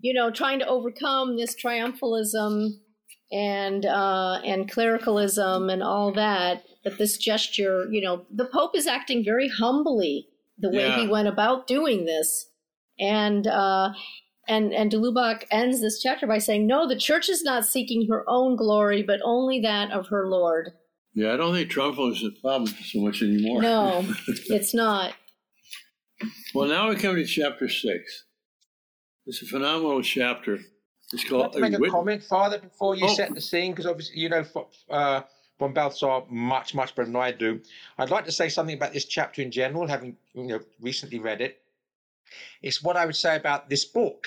you 0.00 0.12
know, 0.14 0.30
trying 0.30 0.58
to 0.60 0.66
overcome 0.66 1.36
this 1.36 1.54
triumphalism 1.54 2.70
and 3.32 3.86
uh, 3.86 4.40
and 4.44 4.70
clericalism 4.70 5.70
and 5.70 5.82
all 5.82 6.12
that. 6.12 6.64
But 6.84 6.98
this 6.98 7.16
gesture, 7.16 7.86
you 7.90 8.00
know, 8.00 8.26
the 8.30 8.44
Pope 8.46 8.76
is 8.76 8.86
acting 8.86 9.24
very 9.24 9.48
humbly 9.48 10.28
the 10.58 10.70
way 10.70 10.90
he 10.92 11.08
went 11.08 11.28
about 11.28 11.66
doing 11.66 12.04
this, 12.04 12.48
and 12.98 13.46
uh, 13.46 13.92
and 14.48 14.72
and 14.72 14.90
de 14.90 14.96
Lubac 14.96 15.44
ends 15.50 15.80
this 15.80 16.00
chapter 16.02 16.26
by 16.26 16.38
saying, 16.38 16.66
"No, 16.66 16.88
the 16.88 16.98
Church 16.98 17.28
is 17.28 17.42
not 17.42 17.66
seeking 17.66 18.08
her 18.08 18.24
own 18.28 18.56
glory, 18.56 19.02
but 19.02 19.20
only 19.24 19.60
that 19.60 19.90
of 19.92 20.08
her 20.08 20.28
Lord." 20.28 20.72
Yeah, 21.14 21.34
I 21.34 21.36
don't 21.36 21.54
think 21.54 21.70
Trumbull 21.70 22.12
is 22.12 22.24
a 22.24 22.30
problem 22.40 22.72
so 22.84 23.00
much 23.00 23.22
anymore. 23.22 23.62
No, 23.62 24.04
it's 24.28 24.74
not. 24.74 25.14
well, 26.54 26.68
now 26.68 26.88
we 26.88 26.96
come 26.96 27.16
to 27.16 27.24
chapter 27.24 27.68
six. 27.68 28.24
It's 29.26 29.42
a 29.42 29.46
phenomenal 29.46 30.02
chapter. 30.02 30.58
It's 31.12 31.24
called 31.28 31.54
make 31.56 31.74
a 31.74 31.90
comment, 31.90 32.22
Father, 32.22 32.58
before 32.58 32.94
you 32.94 33.04
Oh. 33.06 33.14
set 33.14 33.34
the 33.34 33.40
scene, 33.40 33.72
because 33.72 33.86
obviously 33.86 34.18
you 34.18 34.28
know 34.28 34.44
uh, 34.90 35.22
von 35.58 35.72
Balthasar 35.72 36.22
much, 36.28 36.74
much 36.74 36.94
better 36.94 37.06
than 37.06 37.16
I 37.16 37.32
do. 37.32 37.60
I'd 37.98 38.10
like 38.10 38.24
to 38.24 38.32
say 38.32 38.48
something 38.48 38.74
about 38.76 38.92
this 38.92 39.04
chapter 39.04 39.42
in 39.42 39.50
general, 39.50 39.86
having 39.86 40.16
you 40.34 40.46
know 40.46 40.60
recently 40.80 41.18
read 41.18 41.40
it. 41.40 41.62
It's 42.62 42.82
what 42.82 42.96
I 42.96 43.04
would 43.06 43.16
say 43.16 43.36
about 43.36 43.68
this 43.68 43.84
book. 43.84 44.26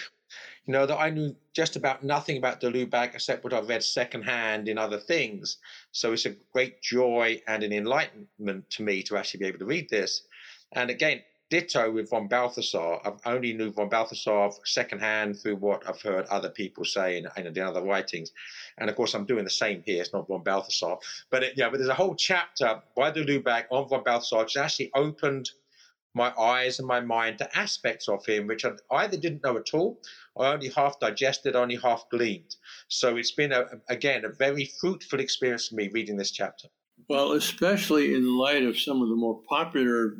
You 0.65 0.73
know 0.73 0.85
that 0.85 0.97
I 0.97 1.09
knew 1.09 1.35
just 1.53 1.75
about 1.75 2.03
nothing 2.03 2.37
about 2.37 2.59
de 2.59 2.71
Lubac 2.71 3.13
except 3.15 3.43
what 3.43 3.53
I've 3.53 3.67
read 3.69 3.83
secondhand 3.83 4.67
in 4.67 4.77
other 4.77 4.99
things. 4.99 5.57
So 5.91 6.13
it's 6.13 6.25
a 6.25 6.35
great 6.53 6.81
joy 6.81 7.41
and 7.47 7.63
an 7.63 7.71
enlightenment 7.73 8.69
to 8.71 8.83
me 8.83 9.03
to 9.03 9.17
actually 9.17 9.39
be 9.41 9.45
able 9.47 9.59
to 9.59 9.65
read 9.65 9.89
this. 9.89 10.23
And 10.71 10.89
again, 10.89 11.21
ditto 11.55 11.89
with 11.89 12.09
von 12.09 12.27
Balthasar. 12.27 12.99
I've 13.05 13.21
only 13.25 13.53
knew 13.53 13.71
von 13.71 13.87
Balthasar 13.87 14.49
secondhand 14.65 15.39
through 15.39 15.55
what 15.55 15.87
I've 15.87 16.01
heard 16.01 16.25
other 16.25 16.49
people 16.49 16.83
say 16.83 17.17
in, 17.17 17.27
in 17.37 17.53
the 17.53 17.61
other 17.61 17.81
writings. 17.81 18.33
And 18.77 18.89
of 18.89 18.97
course, 18.97 19.13
I'm 19.13 19.25
doing 19.25 19.45
the 19.45 19.49
same 19.49 19.81
here. 19.85 20.01
It's 20.01 20.11
not 20.11 20.27
von 20.27 20.43
Balthasar, 20.43 20.95
but 21.29 21.43
it, 21.43 21.53
yeah, 21.55 21.69
but 21.69 21.77
there's 21.77 21.97
a 21.97 22.01
whole 22.03 22.15
chapter 22.15 22.81
by 22.97 23.11
de 23.11 23.23
Lubac 23.23 23.67
on 23.71 23.87
von 23.87 24.03
Balthasar, 24.03 24.39
which 24.39 24.57
actually 24.57 24.91
opened 24.95 25.49
my 26.13 26.33
eyes 26.37 26.79
and 26.79 26.87
my 26.89 26.99
mind 26.99 27.37
to 27.37 27.57
aspects 27.57 28.09
of 28.09 28.25
him, 28.25 28.47
which 28.47 28.65
I 28.65 28.71
either 28.91 29.15
didn't 29.15 29.45
know 29.45 29.55
at 29.57 29.73
all, 29.73 30.01
or 30.35 30.47
only 30.47 30.67
half 30.69 30.99
digested, 30.99 31.55
only 31.55 31.77
half 31.77 32.03
gleaned. 32.09 32.57
So 32.89 33.15
it's 33.15 33.31
been 33.31 33.53
a, 33.53 33.63
again 33.87 34.25
a 34.25 34.29
very 34.29 34.65
fruitful 34.81 35.21
experience 35.21 35.69
for 35.69 35.75
me 35.75 35.89
reading 35.93 36.17
this 36.17 36.31
chapter. 36.31 36.67
Well, 37.07 37.31
especially 37.31 38.13
in 38.13 38.37
light 38.37 38.63
of 38.63 38.77
some 38.77 39.01
of 39.01 39.07
the 39.07 39.15
more 39.15 39.39
popular 39.47 40.17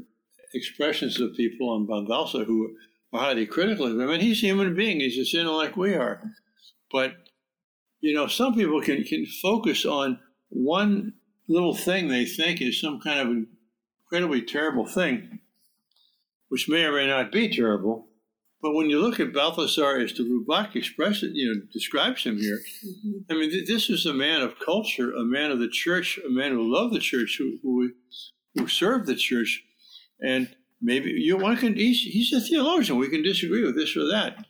expressions 0.56 1.20
of 1.20 1.36
people 1.36 1.70
on 1.70 1.86
Balthasar 1.86 2.46
who 2.46 2.76
are 3.14 3.20
highly 3.20 3.46
critical 3.46 3.86
of 3.86 3.92
him. 3.92 4.02
I 4.02 4.06
mean, 4.06 4.22
he's 4.22 4.42
a 4.44 4.48
human 4.48 4.76
being. 4.76 5.00
He's 5.00 5.18
a 5.18 5.26
sinner 5.26 5.52
like 5.52 5.78
we 5.78 5.94
are. 5.94 6.22
But, 6.92 7.14
you 8.00 8.14
know, 8.14 8.28
some 8.28 8.56
people 8.56 8.82
can, 8.82 9.04
can 9.04 9.26
focus 9.26 9.86
on 9.86 10.20
one 10.50 11.14
little 11.48 11.76
thing 11.76 12.08
they 12.08 12.26
think 12.26 12.62
is 12.62 12.80
some 12.80 13.00
kind 13.00 13.20
of 13.20 13.46
incredibly 14.04 14.42
terrible 14.42 14.86
thing, 14.86 15.40
which 16.50 16.70
may 16.70 16.86
or 16.86 16.94
may 16.94 17.08
not 17.08 17.32
be 17.32 17.50
terrible. 17.50 18.08
But 18.62 18.74
when 18.74 18.90
you 18.90 19.00
look 19.00 19.20
at 19.20 19.34
Balthasar 19.34 19.98
as 19.98 20.14
de 20.14 20.24
Lubac 20.24 20.76
expresses, 20.76 21.32
you 21.36 21.54
know, 21.54 21.62
describes 21.72 22.24
him 22.24 22.40
here, 22.40 22.60
mm-hmm. 22.84 23.32
I 23.32 23.36
mean, 23.36 23.52
th- 23.52 23.68
this 23.68 23.92
is 23.92 24.08
a 24.08 24.14
man 24.14 24.42
of 24.42 24.60
culture, 24.60 25.12
a 25.14 25.24
man 25.24 25.52
of 25.52 25.60
the 25.60 25.70
church, 25.70 26.20
a 26.26 26.32
man 26.32 26.52
who 26.52 26.74
loved 26.74 26.96
the 26.96 27.00
church, 27.00 27.36
who, 27.38 27.60
who, 27.62 27.92
who 28.56 28.68
served 28.68 29.06
the 29.06 29.16
church, 29.16 29.64
and 30.22 30.56
maybe 30.82 31.12
you 31.12 31.38
one 31.38 31.58
can 31.58 31.76
he's, 31.76 32.02
he's 32.02 32.34
a 32.34 32.42
theologian. 32.42 32.98
We 32.98 33.10
can 33.10 33.24
disagree 33.24 33.64
with 33.64 33.76
this 33.76 33.96
or 33.96 34.08
that, 34.08 34.46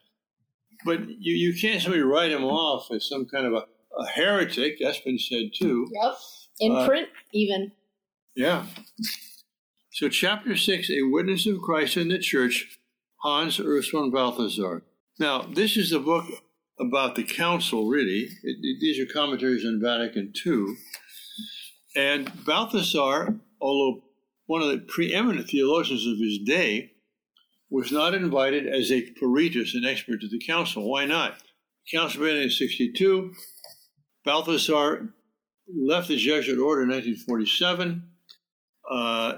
but 0.85 1.07
you, 1.07 1.33
you 1.33 1.59
can't 1.59 1.81
simply 1.81 2.01
write 2.01 2.31
him 2.31 2.43
off 2.43 2.91
as 2.91 3.07
some 3.07 3.25
kind 3.25 3.45
of 3.45 3.53
a, 3.53 3.65
a 3.99 4.07
heretic. 4.07 4.77
That's 4.79 4.99
been 4.99 5.19
said 5.19 5.51
too. 5.57 5.87
Yep, 5.91 6.13
in 6.59 6.75
uh, 6.75 6.85
print 6.85 7.09
even. 7.31 7.71
Yeah. 8.35 8.65
So, 9.91 10.09
chapter 10.09 10.55
six: 10.55 10.89
A 10.89 11.03
witness 11.03 11.47
of 11.47 11.61
Christ 11.61 11.97
in 11.97 12.09
the 12.09 12.19
church, 12.19 12.79
Hans 13.23 13.59
Urs 13.59 13.91
von 13.91 14.11
Balthasar. 14.11 14.83
Now, 15.19 15.43
this 15.43 15.77
is 15.77 15.93
a 15.93 15.99
book 15.99 16.25
about 16.79 17.15
the 17.15 17.23
council. 17.23 17.87
Really, 17.87 18.27
it, 18.43 18.57
it, 18.61 18.77
these 18.81 18.99
are 18.99 19.11
commentaries 19.11 19.65
on 19.65 19.79
Vatican 19.81 20.33
II, 20.45 20.75
and 21.95 22.29
Balthasar, 22.45 23.39
although 23.61 24.01
one 24.47 24.61
of 24.61 24.69
the 24.69 24.79
preeminent 24.79 25.49
theologians 25.49 26.05
of 26.05 26.17
his 26.17 26.39
day, 26.39 26.91
was 27.69 27.91
not 27.91 28.13
invited 28.13 28.67
as 28.67 28.91
a 28.91 29.01
peritus, 29.01 29.75
an 29.75 29.85
expert 29.85 30.21
to 30.21 30.27
the 30.27 30.39
council. 30.39 30.89
Why 30.89 31.05
not? 31.05 31.41
Council 31.91 32.21
began 32.21 32.37
in 32.37 32.49
62. 32.49 33.33
Balthasar 34.23 35.13
left 35.67 36.07
the 36.07 36.17
Jesuit 36.17 36.59
order 36.59 36.83
in 36.83 36.89
1947. 36.89 38.03
Uh, 38.89 39.33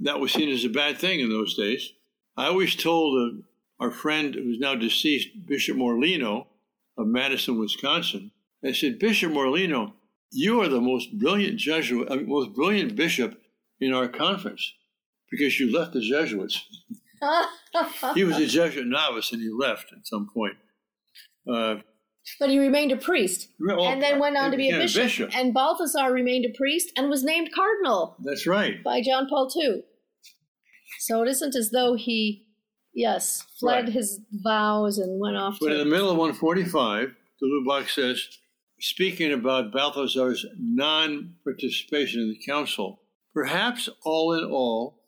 that 0.00 0.20
was 0.20 0.32
seen 0.32 0.50
as 0.50 0.64
a 0.64 0.68
bad 0.68 0.98
thing 0.98 1.20
in 1.20 1.30
those 1.30 1.56
days. 1.56 1.92
I 2.36 2.46
always 2.46 2.74
told 2.74 3.18
uh, 3.18 3.84
our 3.84 3.90
friend 3.90 4.34
who's 4.34 4.58
now 4.58 4.74
deceased, 4.74 5.28
Bishop 5.46 5.76
Morlino 5.76 6.46
of 6.96 7.06
Madison, 7.06 7.58
Wisconsin, 7.58 8.30
I 8.64 8.72
said, 8.72 8.98
Bishop 8.98 9.32
Morlino, 9.32 9.92
you 10.30 10.60
are 10.60 10.68
the 10.68 10.80
most 10.80 11.18
brilliant 11.18 11.58
Jesuit, 11.58 12.08
most 12.28 12.52
brilliant 12.52 12.94
bishop 12.94 13.40
in 13.80 13.92
our 13.92 14.08
conference 14.08 14.74
because 15.30 15.58
you 15.58 15.72
left 15.72 15.92
the 15.92 16.00
Jesuits. 16.00 16.64
he 18.14 18.24
was 18.24 18.38
a 18.38 18.46
Jesuit 18.46 18.86
novice 18.86 19.32
and 19.32 19.40
he 19.40 19.50
left 19.50 19.92
at 19.92 20.06
some 20.06 20.28
point. 20.32 20.56
Uh, 21.50 21.76
but 22.38 22.50
he 22.50 22.58
remained 22.58 22.92
a 22.92 22.96
priest 22.96 23.48
well, 23.58 23.82
and 23.86 24.02
then 24.02 24.18
went 24.18 24.36
on 24.36 24.50
to 24.50 24.56
be 24.56 24.70
a 24.70 24.78
bishop. 24.78 25.02
bishop. 25.02 25.36
And 25.36 25.54
Balthasar 25.54 26.12
remained 26.12 26.44
a 26.44 26.56
priest 26.56 26.92
and 26.96 27.08
was 27.08 27.24
named 27.24 27.50
cardinal. 27.54 28.16
That's 28.22 28.46
right. 28.46 28.82
By 28.84 29.00
John 29.02 29.26
Paul 29.28 29.50
II. 29.56 29.82
So 31.00 31.22
it 31.22 31.28
isn't 31.28 31.56
as 31.56 31.70
though 31.70 31.94
he, 31.94 32.46
yes, 32.94 33.44
fled 33.58 33.84
right. 33.84 33.92
his 33.92 34.20
vows 34.32 34.98
and 34.98 35.18
went 35.18 35.36
off. 35.36 35.58
But 35.60 35.72
in 35.72 35.78
the 35.78 35.84
middle 35.84 36.10
of 36.10 36.18
145, 36.18 37.14
the 37.40 37.46
Lubac 37.46 37.88
says, 37.88 38.28
speaking 38.80 39.32
about 39.32 39.72
Balthasar's 39.72 40.44
non 40.58 41.34
participation 41.42 42.20
in 42.20 42.28
the 42.28 42.40
council, 42.46 43.00
Perhaps 43.34 43.88
all 44.04 44.32
in 44.32 44.44
all, 44.44 45.00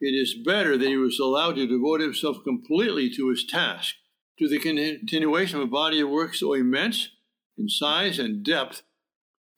it 0.00 0.14
is 0.14 0.34
better 0.34 0.76
that 0.76 0.86
he 0.86 0.96
was 0.96 1.18
allowed 1.18 1.56
to 1.56 1.66
devote 1.66 2.00
himself 2.00 2.38
completely 2.44 3.10
to 3.16 3.28
his 3.30 3.44
task, 3.46 3.94
to 4.38 4.48
the 4.48 4.58
continuation 4.58 5.58
of 5.58 5.64
a 5.64 5.70
body 5.70 6.00
of 6.00 6.10
work 6.10 6.34
so 6.34 6.52
immense 6.52 7.08
in 7.56 7.68
size 7.68 8.18
and 8.18 8.44
depth 8.44 8.82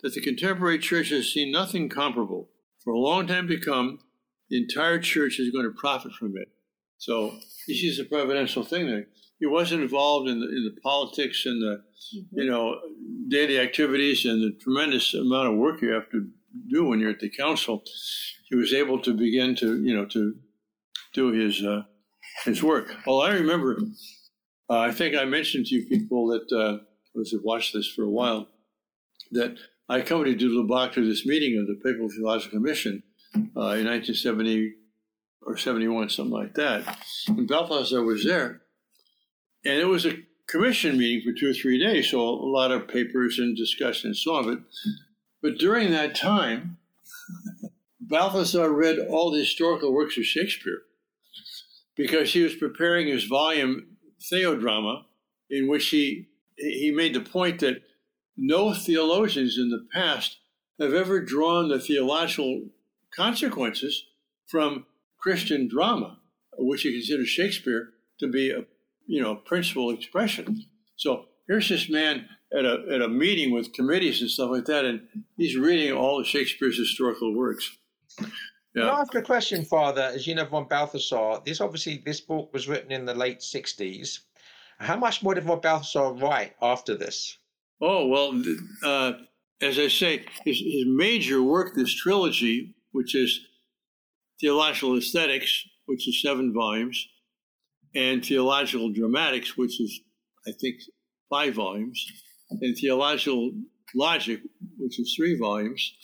that 0.02 0.14
the 0.14 0.20
contemporary 0.20 0.78
church 0.78 1.10
has 1.10 1.32
seen 1.32 1.50
nothing 1.50 1.88
comparable. 1.88 2.50
For 2.84 2.92
a 2.92 2.98
long 2.98 3.26
time 3.26 3.48
to 3.48 3.58
come, 3.58 3.98
the 4.48 4.62
entire 4.62 4.98
church 4.98 5.40
is 5.40 5.50
going 5.50 5.64
to 5.64 5.72
profit 5.76 6.12
from 6.12 6.34
it. 6.36 6.48
So 6.98 7.32
this 7.66 7.82
is 7.82 7.98
a 7.98 8.04
providential 8.04 8.62
thing 8.62 8.86
there. 8.86 9.06
He 9.38 9.46
wasn't 9.46 9.82
involved 9.82 10.28
in 10.28 10.40
the, 10.40 10.46
in 10.46 10.64
the 10.64 10.80
politics 10.82 11.44
and 11.44 11.60
the, 11.60 11.82
mm-hmm. 12.16 12.38
you 12.38 12.50
know, 12.50 12.78
daily 13.28 13.58
activities 13.58 14.24
and 14.24 14.40
the 14.40 14.56
tremendous 14.62 15.12
amount 15.12 15.48
of 15.48 15.56
work 15.56 15.82
you 15.82 15.90
have 15.90 16.10
to 16.10 16.28
do 16.68 16.86
when 16.86 17.00
you're 17.00 17.10
at 17.10 17.20
the 17.20 17.30
council, 17.30 17.82
he 18.48 18.56
was 18.56 18.72
able 18.72 19.00
to 19.02 19.14
begin 19.14 19.54
to, 19.56 19.82
you 19.82 19.94
know, 19.94 20.06
to 20.06 20.34
do 21.12 21.32
his 21.32 21.64
uh, 21.64 21.82
his 22.44 22.62
work. 22.62 22.94
Well, 23.06 23.22
I 23.22 23.30
remember, 23.30 23.78
uh, 24.68 24.78
I 24.78 24.92
think 24.92 25.16
I 25.16 25.24
mentioned 25.24 25.66
to 25.66 25.74
you 25.74 25.86
people 25.86 26.28
that 26.28 26.56
uh, 26.56 26.78
those 27.14 27.32
have 27.32 27.42
watched 27.42 27.72
this 27.72 27.88
for 27.88 28.02
a 28.02 28.10
while, 28.10 28.48
that 29.32 29.56
I 29.88 29.98
accompanied 29.98 30.38
de 30.38 30.46
Lubac 30.46 30.92
to 30.92 31.08
this 31.08 31.24
meeting 31.24 31.58
of 31.58 31.66
the 31.66 31.80
Papal 31.82 32.08
Theological 32.08 32.58
Commission 32.58 33.02
uh, 33.34 33.78
in 33.78 33.86
1970 33.86 34.74
or 35.42 35.56
71, 35.56 36.10
something 36.10 36.32
like 36.32 36.54
that. 36.54 36.98
And 37.28 37.48
Balthasar 37.48 38.02
was 38.02 38.24
there, 38.24 38.62
and 39.64 39.80
it 39.80 39.86
was 39.86 40.04
a 40.04 40.18
commission 40.48 40.98
meeting 40.98 41.22
for 41.22 41.38
two 41.38 41.50
or 41.50 41.54
three 41.54 41.78
days, 41.78 42.10
so 42.10 42.20
a 42.20 42.22
lot 42.22 42.70
of 42.70 42.88
papers 42.88 43.38
and 43.38 43.56
discussion 43.56 44.08
and 44.08 44.16
so 44.16 44.34
on. 44.34 44.44
But 44.44 44.58
but 45.42 45.58
during 45.58 45.90
that 45.90 46.14
time, 46.14 46.78
Balthasar 48.00 48.72
read 48.72 48.98
all 48.98 49.30
the 49.30 49.40
historical 49.40 49.92
works 49.92 50.16
of 50.16 50.24
Shakespeare 50.24 50.82
because 51.96 52.32
he 52.32 52.42
was 52.42 52.54
preparing 52.54 53.08
his 53.08 53.24
volume 53.24 53.96
Theodrama, 54.32 55.04
in 55.50 55.68
which 55.68 55.88
he 55.88 56.28
he 56.56 56.90
made 56.90 57.14
the 57.14 57.20
point 57.20 57.60
that 57.60 57.82
no 58.36 58.72
theologians 58.72 59.58
in 59.58 59.70
the 59.70 59.86
past 59.92 60.38
have 60.80 60.94
ever 60.94 61.20
drawn 61.20 61.68
the 61.68 61.78
theological 61.78 62.68
consequences 63.14 64.06
from 64.46 64.86
Christian 65.18 65.68
drama, 65.68 66.18
which 66.56 66.82
he 66.82 66.92
considers 66.92 67.28
Shakespeare 67.28 67.90
to 68.20 68.28
be 68.28 68.50
a 68.50 68.64
you 69.06 69.22
know 69.22 69.34
principal 69.34 69.90
expression. 69.90 70.64
So 70.96 71.26
here's 71.46 71.68
this 71.68 71.88
man 71.88 72.28
at 72.52 72.64
a 72.64 72.84
at 72.92 73.02
a 73.02 73.08
meeting 73.08 73.52
with 73.52 73.72
committees 73.72 74.20
and 74.20 74.30
stuff 74.30 74.50
like 74.50 74.66
that, 74.66 74.84
and 74.84 75.00
he's 75.36 75.56
reading 75.56 75.92
all 75.92 76.20
of 76.20 76.26
Shakespeare's 76.26 76.78
historical 76.78 77.34
works. 77.34 77.76
Yeah. 78.20 78.26
Can 78.74 78.82
I 78.82 79.00
ask 79.00 79.14
a 79.14 79.22
question, 79.22 79.64
Father? 79.64 80.02
As 80.02 80.26
you 80.26 80.34
know, 80.34 80.44
von 80.44 80.68
Balthasar, 80.68 81.40
this 81.44 81.60
obviously 81.60 82.02
this 82.04 82.20
book 82.20 82.52
was 82.52 82.68
written 82.68 82.92
in 82.92 83.04
the 83.04 83.14
late 83.14 83.40
'60s. 83.40 84.20
How 84.78 84.96
much 84.96 85.22
more 85.22 85.34
did 85.34 85.44
von 85.44 85.60
Balthasar 85.60 86.12
write 86.12 86.54
after 86.60 86.94
this? 86.94 87.38
Oh 87.80 88.06
well, 88.06 88.42
uh, 88.84 89.12
as 89.60 89.78
I 89.78 89.88
say, 89.88 90.24
his, 90.44 90.58
his 90.58 90.84
major 90.86 91.42
work, 91.42 91.74
this 91.74 91.94
trilogy, 91.94 92.74
which 92.92 93.14
is 93.14 93.40
Theological 94.40 94.96
Aesthetics, 94.98 95.64
which 95.86 96.06
is 96.06 96.20
seven 96.20 96.52
volumes, 96.52 97.08
and 97.94 98.24
Theological 98.24 98.92
Dramatics, 98.92 99.56
which 99.56 99.80
is 99.80 100.00
I 100.46 100.52
think 100.52 100.76
five 101.30 101.54
volumes, 101.54 102.06
and 102.50 102.76
Theological 102.76 103.52
Logic, 103.94 104.40
which 104.78 104.98
is 104.98 105.14
three 105.16 105.38
volumes. 105.38 105.94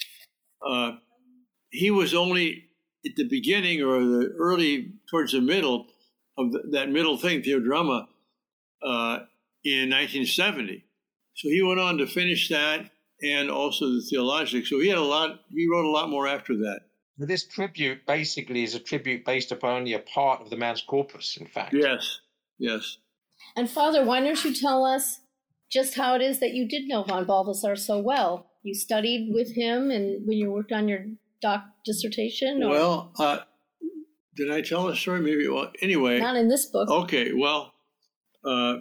Uh, 0.67 0.93
he 1.71 1.91
was 1.91 2.15
only 2.15 2.65
at 3.05 3.17
the 3.17 3.29
beginning 3.29 3.83
or 3.83 4.01
the 4.01 4.35
early, 4.39 4.93
towards 5.11 5.33
the 5.33 5.41
middle 5.41 5.87
of 6.39 6.53
the, 6.53 6.63
that 6.73 6.91
middle 6.91 7.17
thing, 7.17 7.43
Theodrama, 7.43 8.07
uh, 8.83 9.19
in 9.65 9.91
1970. 9.91 10.85
So 11.35 11.49
he 11.49 11.63
went 11.63 11.81
on 11.81 11.99
to 11.99 12.07
finish 12.07 12.49
that 12.51 12.91
and 13.23 13.51
also 13.51 13.87
the 13.87 14.03
Theologic. 14.09 14.67
So 14.67 14.81
he 14.81 14.89
had 14.89 14.99
a 14.99 15.03
lot, 15.03 15.41
he 15.51 15.69
wrote 15.71 15.85
a 15.85 15.91
lot 15.91 16.11
more 16.11 16.27
after 16.27 16.55
that. 16.59 16.81
This 17.19 17.47
tribute 17.47 18.07
basically 18.07 18.65
is 18.65 18.75
a 18.75 18.81
tribute 18.81 19.25
based 19.25 19.53
upon 19.53 19.79
only 19.79 19.93
a 19.93 20.01
part 20.01 20.41
of 20.41 20.51
the 20.51 20.57
man's 20.57 20.83
corpus, 20.83 21.37
in 21.37 21.47
fact. 21.47 21.75
Yes, 21.75 22.21
yes. 22.59 22.99
And 23.57 23.69
Father, 23.69 24.05
why 24.05 24.21
don't 24.21 24.43
you 24.45 24.55
tell 24.55 24.85
us 24.85 25.21
just 25.73 25.95
how 25.95 26.15
it 26.15 26.23
is 26.23 26.41
that 26.41 26.53
you 26.53 26.69
did 26.69 26.87
know 26.87 27.03
von 27.03 27.25
Balthasar 27.25 27.77
so 27.77 27.99
well? 27.99 28.47
You 28.63 28.75
studied 28.75 29.33
with 29.33 29.55
him 29.55 29.91
and 29.91 30.27
when 30.27 30.37
you 30.39 30.53
worked 30.53 30.73
on 30.73 30.87
your 30.87 31.07
doc 31.41 31.65
dissertation? 31.85 32.63
Or? 32.63 32.71
Well, 32.71 33.13
uh, 33.19 33.39
did 34.37 34.51
I 34.51 34.61
tell 34.61 34.89
a 34.89 34.97
story? 34.97 35.21
Maybe. 35.21 35.49
Well, 35.49 35.73
anyway. 35.81 36.21
Not 36.21 36.37
in 36.37 36.49
this 36.49 36.67
book. 36.67 36.89
Okay. 36.89 37.33
Well, 37.33 37.73
uh, 38.45 38.77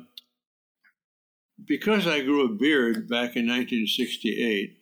because 1.66 2.08
I 2.08 2.22
grew 2.22 2.46
a 2.46 2.50
beard 2.50 3.08
back 3.08 3.36
in 3.36 3.48
1968, 3.48 4.78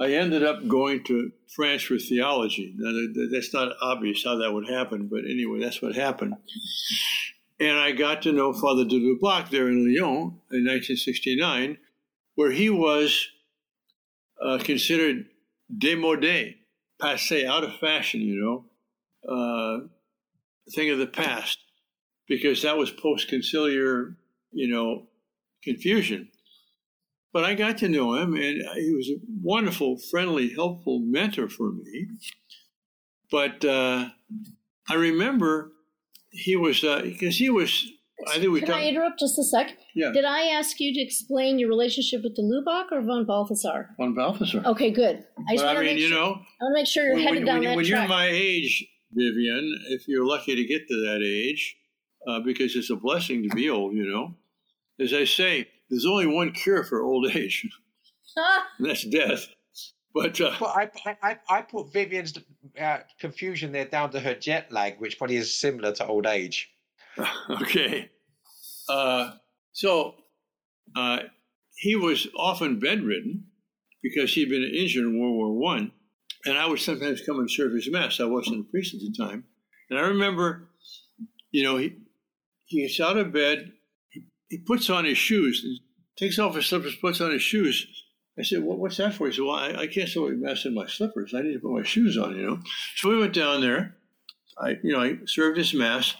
I 0.00 0.12
ended 0.12 0.42
up 0.42 0.66
going 0.66 1.04
to 1.04 1.30
France 1.54 1.82
for 1.82 1.98
theology. 1.98 2.74
Now, 2.76 3.28
that's 3.30 3.54
not 3.54 3.72
obvious 3.80 4.24
how 4.24 4.36
that 4.36 4.52
would 4.52 4.68
happen, 4.68 5.08
but 5.08 5.20
anyway, 5.24 5.60
that's 5.60 5.80
what 5.80 5.94
happened. 5.94 6.34
And 7.60 7.78
I 7.78 7.92
got 7.92 8.22
to 8.22 8.32
know 8.32 8.52
Father 8.52 8.84
de 8.84 8.96
Lubac 8.98 9.50
there 9.50 9.68
in 9.68 9.84
Lyon 9.84 10.40
in 10.50 10.64
1969, 10.66 11.78
where 12.34 12.50
he 12.50 12.68
was 12.70 13.28
uh, 14.44 14.58
considered 14.58 15.26
démodé, 15.72 16.56
passe, 17.00 17.46
out 17.46 17.64
of 17.64 17.76
fashion, 17.76 18.20
you 18.20 18.40
know, 18.40 18.64
uh, 19.32 19.86
thing 20.74 20.90
of 20.90 20.98
the 20.98 21.06
past. 21.06 21.58
because 22.28 22.62
that 22.62 22.76
was 22.76 22.90
post 22.90 23.30
conciliar, 23.30 24.16
you 24.52 24.68
know, 24.68 25.06
confusion. 25.62 26.28
But 27.32 27.44
I 27.44 27.54
got 27.54 27.78
to 27.78 27.88
know 27.88 28.14
him, 28.14 28.34
and 28.34 28.62
he 28.76 28.94
was 28.94 29.10
a 29.10 29.20
wonderful, 29.42 29.98
friendly, 30.10 30.54
helpful 30.54 31.00
mentor 31.00 31.48
for 31.48 31.72
me. 31.72 32.06
But 33.30 33.64
uh, 33.64 34.08
I 34.88 34.94
remember 34.94 35.72
he 36.34 36.56
was 36.56 36.80
because 36.80 37.34
uh, 37.34 37.38
he 37.38 37.50
was. 37.50 37.90
I 38.28 38.38
think 38.38 38.52
we. 38.52 38.60
Can 38.60 38.72
I 38.72 38.88
interrupt 38.88 39.18
just 39.18 39.38
a 39.38 39.44
sec? 39.44 39.76
Yeah. 39.94 40.10
Did 40.12 40.24
I 40.24 40.46
ask 40.46 40.80
you 40.80 40.94
to 40.94 41.00
explain 41.00 41.58
your 41.58 41.68
relationship 41.68 42.22
with 42.22 42.36
the 42.36 42.42
Lubac 42.42 42.92
or 42.92 43.02
von 43.02 43.26
Balthasar? 43.26 43.90
Von 43.98 44.14
Balthasar. 44.14 44.62
Okay, 44.66 44.90
good. 44.90 45.24
I 45.48 45.54
just 45.54 45.64
want 45.64 45.78
to 45.78 45.84
make 45.84 45.98
you 45.98 46.08
sure, 46.08 46.16
know, 46.16 46.26
I 46.26 46.64
want 46.64 46.74
to 46.74 46.74
make 46.74 46.86
sure 46.86 47.04
you're 47.04 47.14
when, 47.14 47.24
headed 47.24 47.38
when, 47.40 47.46
down 47.46 47.58
when, 47.60 47.68
that 47.68 47.76
when 47.76 47.84
track. 47.84 48.08
you're 48.08 48.16
my 48.16 48.28
age, 48.30 48.86
Vivian, 49.12 49.78
if 49.88 50.08
you're 50.08 50.26
lucky 50.26 50.54
to 50.54 50.64
get 50.64 50.88
to 50.88 50.94
that 51.06 51.22
age, 51.24 51.76
uh, 52.28 52.40
because 52.40 52.74
it's 52.76 52.90
a 52.90 52.96
blessing 52.96 53.42
to 53.42 53.54
be 53.54 53.68
old, 53.68 53.94
you 53.94 54.06
know. 54.06 54.34
As 55.00 55.12
I 55.12 55.24
say, 55.24 55.68
there's 55.90 56.06
only 56.06 56.26
one 56.26 56.52
cure 56.52 56.84
for 56.84 57.02
old 57.02 57.30
age, 57.34 57.68
and 58.36 58.88
that's 58.88 59.04
death. 59.04 59.48
But 60.14 60.40
uh, 60.40 60.52
well, 60.60 60.70
I, 60.70 60.88
I 61.22 61.38
I 61.48 61.62
put 61.62 61.92
Vivian's 61.92 62.38
uh, 62.80 62.98
confusion 63.18 63.72
there 63.72 63.84
down 63.84 64.10
to 64.12 64.20
her 64.20 64.34
jet 64.34 64.70
lag, 64.70 65.00
which 65.00 65.18
probably 65.18 65.36
is 65.36 65.60
similar 65.60 65.92
to 65.92 66.06
old 66.06 66.24
age. 66.26 66.70
okay, 67.50 68.10
uh, 68.88 69.32
so 69.72 70.14
uh, 70.94 71.18
he 71.76 71.96
was 71.96 72.28
often 72.36 72.78
bedridden 72.78 73.46
because 74.04 74.32
he'd 74.32 74.50
been 74.50 74.62
injured 74.62 75.04
in 75.04 75.18
World 75.18 75.34
War 75.34 75.52
One, 75.52 75.90
and 76.46 76.56
I 76.56 76.66
would 76.66 76.78
sometimes 76.78 77.26
come 77.26 77.40
and 77.40 77.50
serve 77.50 77.72
his 77.72 77.90
mess. 77.90 78.20
I 78.20 78.24
wasn't 78.24 78.60
a 78.60 78.70
priest 78.70 78.94
at 78.94 79.00
the 79.00 79.12
time, 79.18 79.44
and 79.90 79.98
I 79.98 80.02
remember, 80.02 80.68
you 81.50 81.64
know, 81.64 81.76
he 81.76 81.96
he 82.66 82.82
gets 82.82 83.00
out 83.00 83.16
of 83.16 83.32
bed, 83.32 83.72
he, 84.10 84.22
he 84.48 84.58
puts 84.58 84.88
on 84.90 85.06
his 85.06 85.18
shoes, 85.18 85.80
takes 86.16 86.38
off 86.38 86.54
his 86.54 86.66
slippers, 86.66 86.94
puts 86.94 87.20
on 87.20 87.32
his 87.32 87.42
shoes 87.42 88.03
I 88.38 88.42
said, 88.42 88.64
well, 88.64 88.76
what's 88.76 88.96
that 88.96 89.14
for? 89.14 89.28
He 89.28 89.32
said, 89.32 89.44
well, 89.44 89.54
I, 89.54 89.82
I 89.82 89.86
can't 89.86 90.08
still 90.08 90.28
mess 90.30 90.64
in 90.64 90.74
my 90.74 90.86
slippers. 90.86 91.34
I 91.34 91.42
need 91.42 91.52
to 91.52 91.60
put 91.60 91.72
my 91.72 91.84
shoes 91.84 92.18
on, 92.18 92.36
you 92.36 92.44
know. 92.44 92.58
So 92.96 93.08
we 93.08 93.18
went 93.18 93.32
down 93.32 93.60
there. 93.60 93.96
I, 94.58 94.76
you 94.82 94.92
know, 94.92 95.02
I 95.02 95.18
served 95.26 95.56
his 95.56 95.72
mass. 95.72 96.14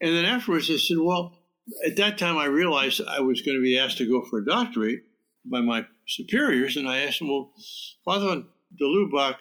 And 0.00 0.14
then 0.14 0.24
afterwards 0.24 0.70
I 0.70 0.76
said, 0.76 0.98
well, 0.98 1.38
at 1.86 1.96
that 1.96 2.18
time 2.18 2.36
I 2.36 2.46
realized 2.46 3.00
I 3.06 3.20
was 3.20 3.42
going 3.42 3.56
to 3.56 3.62
be 3.62 3.78
asked 3.78 3.98
to 3.98 4.08
go 4.08 4.22
for 4.22 4.38
a 4.38 4.44
doctorate 4.44 5.00
by 5.44 5.60
my 5.60 5.86
superiors. 6.06 6.76
And 6.76 6.88
I 6.88 6.98
asked 6.98 7.20
him, 7.20 7.28
well, 7.28 7.52
Father 8.04 8.42
de 8.76 8.84
Lubac, 8.84 9.36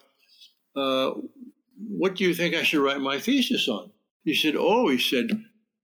uh, 0.75 1.11
what 1.87 2.15
do 2.15 2.23
you 2.23 2.33
think 2.33 2.55
I 2.55 2.63
should 2.63 2.83
write 2.83 3.01
my 3.01 3.19
thesis 3.19 3.67
on? 3.67 3.91
He 4.23 4.35
said, 4.35 4.55
oh, 4.57 4.89
he 4.89 4.97
said, 4.97 5.29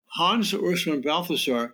Hans 0.08 0.54
Urs 0.54 0.86
von 0.86 1.02
Balthasar, 1.02 1.74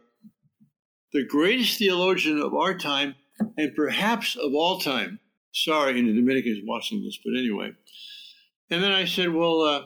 the 1.13 1.25
greatest 1.25 1.77
theologian 1.77 2.39
of 2.39 2.53
our 2.53 2.77
time, 2.77 3.15
and 3.57 3.75
perhaps 3.75 4.35
of 4.35 4.53
all 4.53 4.79
time. 4.79 5.19
Sorry, 5.53 5.93
the 5.93 6.13
Dominicans 6.13 6.63
watching 6.65 7.03
this, 7.03 7.19
but 7.23 7.31
anyway. 7.37 7.73
And 8.69 8.81
then 8.81 8.91
I 8.91 9.05
said, 9.05 9.33
well, 9.33 9.61
uh, 9.61 9.81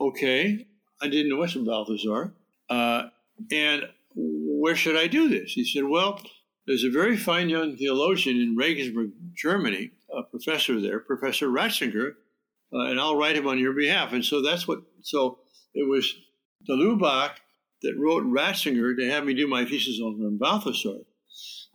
okay, 0.00 0.66
I 1.02 1.08
didn't 1.08 1.28
know 1.28 1.38
much 1.38 1.56
about 1.56 1.86
Balthasar. 1.86 2.32
Uh, 2.70 3.08
and 3.52 3.82
where 4.14 4.76
should 4.76 4.96
I 4.96 5.06
do 5.08 5.28
this? 5.28 5.52
He 5.52 5.64
said, 5.64 5.84
well, 5.84 6.20
there's 6.66 6.84
a 6.84 6.90
very 6.90 7.16
fine 7.16 7.50
young 7.50 7.76
theologian 7.76 8.40
in 8.40 8.56
Regensburg, 8.56 9.10
Germany, 9.34 9.90
a 10.16 10.22
professor 10.22 10.80
there, 10.80 11.00
Professor 11.00 11.48
Ratzinger, 11.48 12.12
uh, 12.72 12.86
and 12.86 12.98
I'll 12.98 13.18
write 13.18 13.36
him 13.36 13.46
on 13.46 13.58
your 13.58 13.74
behalf. 13.74 14.12
And 14.12 14.24
so 14.24 14.40
that's 14.40 14.66
what, 14.66 14.80
so 15.02 15.40
it 15.74 15.86
was 15.88 16.14
de 16.66 16.72
Lubac 16.72 17.32
that 17.82 17.98
wrote 17.98 18.24
Ratzinger 18.24 18.96
to 18.96 19.10
have 19.10 19.24
me 19.24 19.34
do 19.34 19.46
my 19.46 19.66
thesis 19.66 20.00
on 20.00 20.38
Balthasar. 20.38 21.00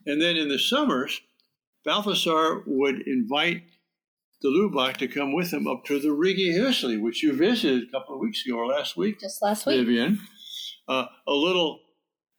And 0.06 0.22
then 0.22 0.38
in 0.38 0.50
the 0.50 0.60
summers, 0.60 1.22
Balthasar 1.86 2.64
would 2.66 3.08
invite 3.08 3.64
the 4.42 4.50
Lubac 4.50 4.98
to 4.98 5.08
come 5.08 5.34
with 5.34 5.52
him 5.52 5.68
up 5.68 5.84
to 5.86 6.00
the 6.00 6.12
Rigi 6.12 6.54
Hüsli, 6.54 7.02
which 7.02 7.22
you 7.24 7.34
visited 7.34 7.84
a 7.84 7.92
couple 7.92 8.16
of 8.16 8.22
weeks 8.22 8.46
ago 8.46 8.58
or 8.58 8.68
last 8.68 8.96
week. 8.96 9.20
Just 9.20 9.42
last 9.42 9.66
week. 9.66 9.78
Vivian. 9.78 10.20
Uh, 10.88 11.06
a 11.28 11.34
little 11.34 11.80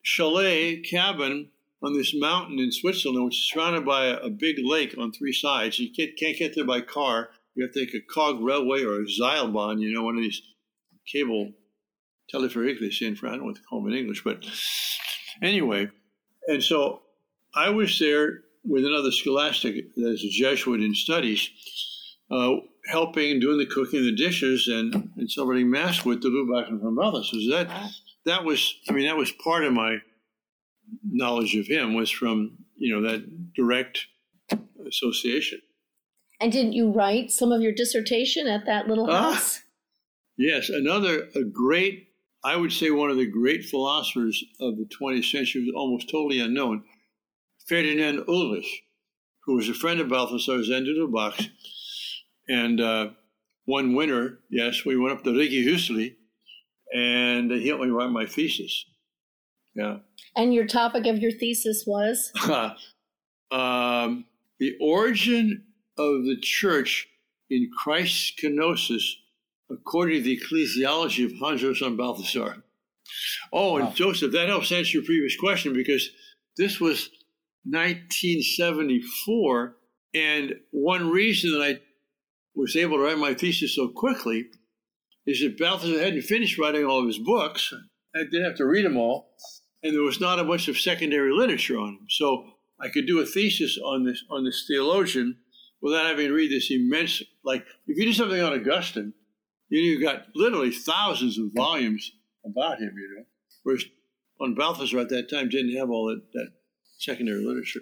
chalet 0.03 0.81
cabin 0.81 1.51
on 1.83 1.95
this 1.95 2.15
mountain 2.15 2.59
in 2.59 2.73
Switzerland, 2.73 3.25
which 3.25 3.37
is 3.37 3.51
surrounded 3.51 3.85
by 3.85 4.07
a, 4.07 4.17
a 4.17 4.31
big 4.31 4.57
lake 4.63 4.95
on 4.99 5.13
three 5.13 5.33
sides. 5.33 5.79
You 5.79 5.91
can't, 5.93 6.17
can't, 6.19 6.37
get 6.37 6.55
there 6.55 6.65
by 6.65 6.81
car. 6.81 7.31
You 7.55 7.65
have 7.65 7.73
to 7.73 7.85
take 7.85 7.95
a 7.95 8.01
cog 8.01 8.41
railway 8.41 8.83
or 8.83 9.01
a 9.01 9.07
Seilbahn, 9.07 9.81
you 9.81 9.93
know, 9.93 10.03
one 10.03 10.17
of 10.17 10.23
these 10.23 10.41
cable 11.11 11.53
telepheric 12.33 12.81
they 12.81 12.91
say 12.91 13.07
in 13.07 13.17
France. 13.17 13.35
I 13.35 13.37
don't 13.37 13.41
know 13.41 13.47
what 13.47 13.57
they 13.57 13.63
call 13.69 13.83
them 13.83 13.93
in 13.93 13.99
English, 13.99 14.25
but 14.25 14.45
anyway. 15.43 15.89
And 16.49 16.63
so 16.63 17.03
I 17.55 17.71
was 17.71 17.99
there 17.99 18.41
with 18.65 18.85
another 18.85 19.11
scholastic, 19.11 19.87
that's 19.97 20.25
a 20.25 20.29
Jesuit 20.31 20.81
in 20.83 20.95
studies, 20.95 21.49
uh, 22.31 22.57
helping, 22.87 23.41
doing 23.41 23.59
the 23.59 23.67
cooking, 23.67 24.03
the 24.03 24.15
dishes, 24.15 24.69
and, 24.69 25.11
and 25.17 25.31
celebrating 25.31 25.71
Mass 25.71 26.05
with 26.05 26.23
the 26.23 26.29
Lubac 26.29 26.69
and 26.69 26.95
Brothers. 26.95 27.31
So 27.33 27.39
that, 27.57 27.91
that 28.27 28.45
was, 28.45 28.75
I 28.89 28.93
mean, 28.93 29.07
that 29.07 29.17
was 29.17 29.33
part 29.33 29.65
of 29.65 29.73
my 29.73 29.99
knowledge 31.05 31.55
of 31.57 31.67
him 31.67 31.95
was 31.95 32.11
from, 32.11 32.59
you 32.77 32.95
know, 32.95 33.09
that 33.09 33.53
direct 33.55 34.07
association. 34.87 35.61
And 36.41 36.53
didn't 36.53 36.73
you 36.73 36.91
write 36.91 37.31
some 37.31 37.53
of 37.53 37.61
your 37.61 37.73
dissertation 37.73 38.47
at 38.47 38.67
that 38.67 38.89
little 38.89 39.11
Ah. 39.11 39.33
house? 39.33 39.61
Yes, 40.37 40.71
another 40.71 41.29
a 41.35 41.45
great, 41.45 42.09
I 42.43 42.57
would 42.57 42.73
say 42.73 42.91
one 42.91 43.11
of 43.11 43.19
the 43.19 43.27
great 43.27 43.65
philosophers 43.65 44.43
of 44.59 44.79
the 44.79 44.87
20th 44.87 45.31
century, 45.31 45.63
was 45.63 45.75
almost 45.77 46.09
totally 46.09 46.41
unknown, 46.41 46.83
Ferdinand 47.71 48.25
Ulrich, 48.27 48.83
who 49.45 49.55
was 49.55 49.69
a 49.69 49.75
friend 49.75 50.01
of 50.01 50.09
Balthasar's 50.09 50.69
and 50.71 50.85
de 50.85 50.93
Lubac's. 50.93 51.51
And 52.49 52.81
uh, 52.81 53.11
one 53.65 53.95
winter, 53.95 54.41
yes, 54.51 54.85
we 54.85 54.97
went 54.97 55.17
up 55.17 55.23
to 55.23 55.31
Rigi 55.31 55.65
Hüsli, 55.65 56.17
and 56.93 57.49
he 57.53 57.69
helped 57.69 57.85
me 57.85 57.91
write 57.91 58.11
my 58.11 58.27
thesis. 58.27 58.87
Yeah. 59.77 59.99
And 60.35 60.53
your 60.53 60.67
topic 60.67 61.07
of 61.07 61.19
your 61.19 61.31
thesis 61.31 61.85
was? 61.87 62.33
um, 63.53 64.25
the 64.59 64.77
origin 64.81 65.63
of 65.97 66.25
the 66.25 66.39
church 66.43 67.07
in 67.51 67.71
Christ's 67.79 68.33
kenosis 68.43 69.05
according 69.71 70.17
to 70.17 70.23
the 70.25 70.41
ecclesiology 70.41 71.25
of 71.25 71.39
Hans 71.39 71.63
Urs 71.63 71.79
von 71.79 71.97
Balthasar. 71.97 72.65
Oh, 73.53 73.77
and 73.77 73.95
Joseph, 73.95 74.33
that 74.33 74.49
helps 74.49 74.73
answer 74.73 74.99
your 74.99 75.07
previous 75.07 75.37
question 75.37 75.73
because 75.73 76.11
this 76.57 76.81
was 76.81 77.11
1974. 77.65 79.77
And 80.15 80.55
one 80.71 81.11
reason 81.11 81.53
that 81.53 81.63
I 81.63 81.81
was 82.55 82.77
able 82.77 82.97
to 82.97 83.05
write 83.05 83.19
my 83.19 83.35
thesis 83.35 83.77
so 83.77 83.89
quickly 83.89 84.47
is 85.27 85.41
that 85.41 85.59
Balthasar 85.59 86.03
hadn't 86.03 86.23
finished 86.23 86.59
writing 86.59 86.85
all 86.85 87.01
of 87.01 87.07
his 87.07 87.19
books. 87.19 87.73
I 88.15 88.25
didn't 88.25 88.45
have 88.45 88.57
to 88.57 88.67
read 88.67 88.85
them 88.85 88.97
all. 88.97 89.35
And 89.83 89.95
there 89.95 90.03
was 90.03 90.21
not 90.21 90.39
a 90.39 90.45
bunch 90.45 90.69
of 90.69 90.79
secondary 90.79 91.33
literature 91.33 91.79
on 91.79 91.91
him. 91.91 92.07
So 92.09 92.45
I 92.81 92.89
could 92.89 93.07
do 93.07 93.21
a 93.21 93.27
thesis 93.27 93.79
on 93.79 94.05
this 94.05 94.25
on 94.31 94.45
this 94.45 94.65
theologian 94.67 95.37
without 95.81 96.07
having 96.07 96.29
to 96.29 96.35
read 96.35 96.51
this 96.51 96.71
immense 96.71 97.23
like 97.45 97.65
if 97.87 97.97
you 97.97 98.05
do 98.05 98.13
something 98.13 98.41
on 98.41 98.53
Augustine, 98.53 99.15
you 99.69 99.81
you 99.81 100.03
got 100.03 100.27
literally 100.35 100.71
thousands 100.71 101.39
of 101.39 101.53
volumes 101.55 102.13
about 102.45 102.79
him, 102.79 102.95
you 102.97 103.17
know. 103.17 103.25
Whereas 103.63 103.85
on 104.41 104.55
Balthasar 104.55 104.99
at 104.99 105.11
that 105.11 105.31
time 105.31 105.49
didn't 105.49 105.77
have 105.77 105.91
all 105.91 106.09
that, 106.09 106.23
that 106.33 106.49
secondary 107.01 107.45
literature. 107.45 107.81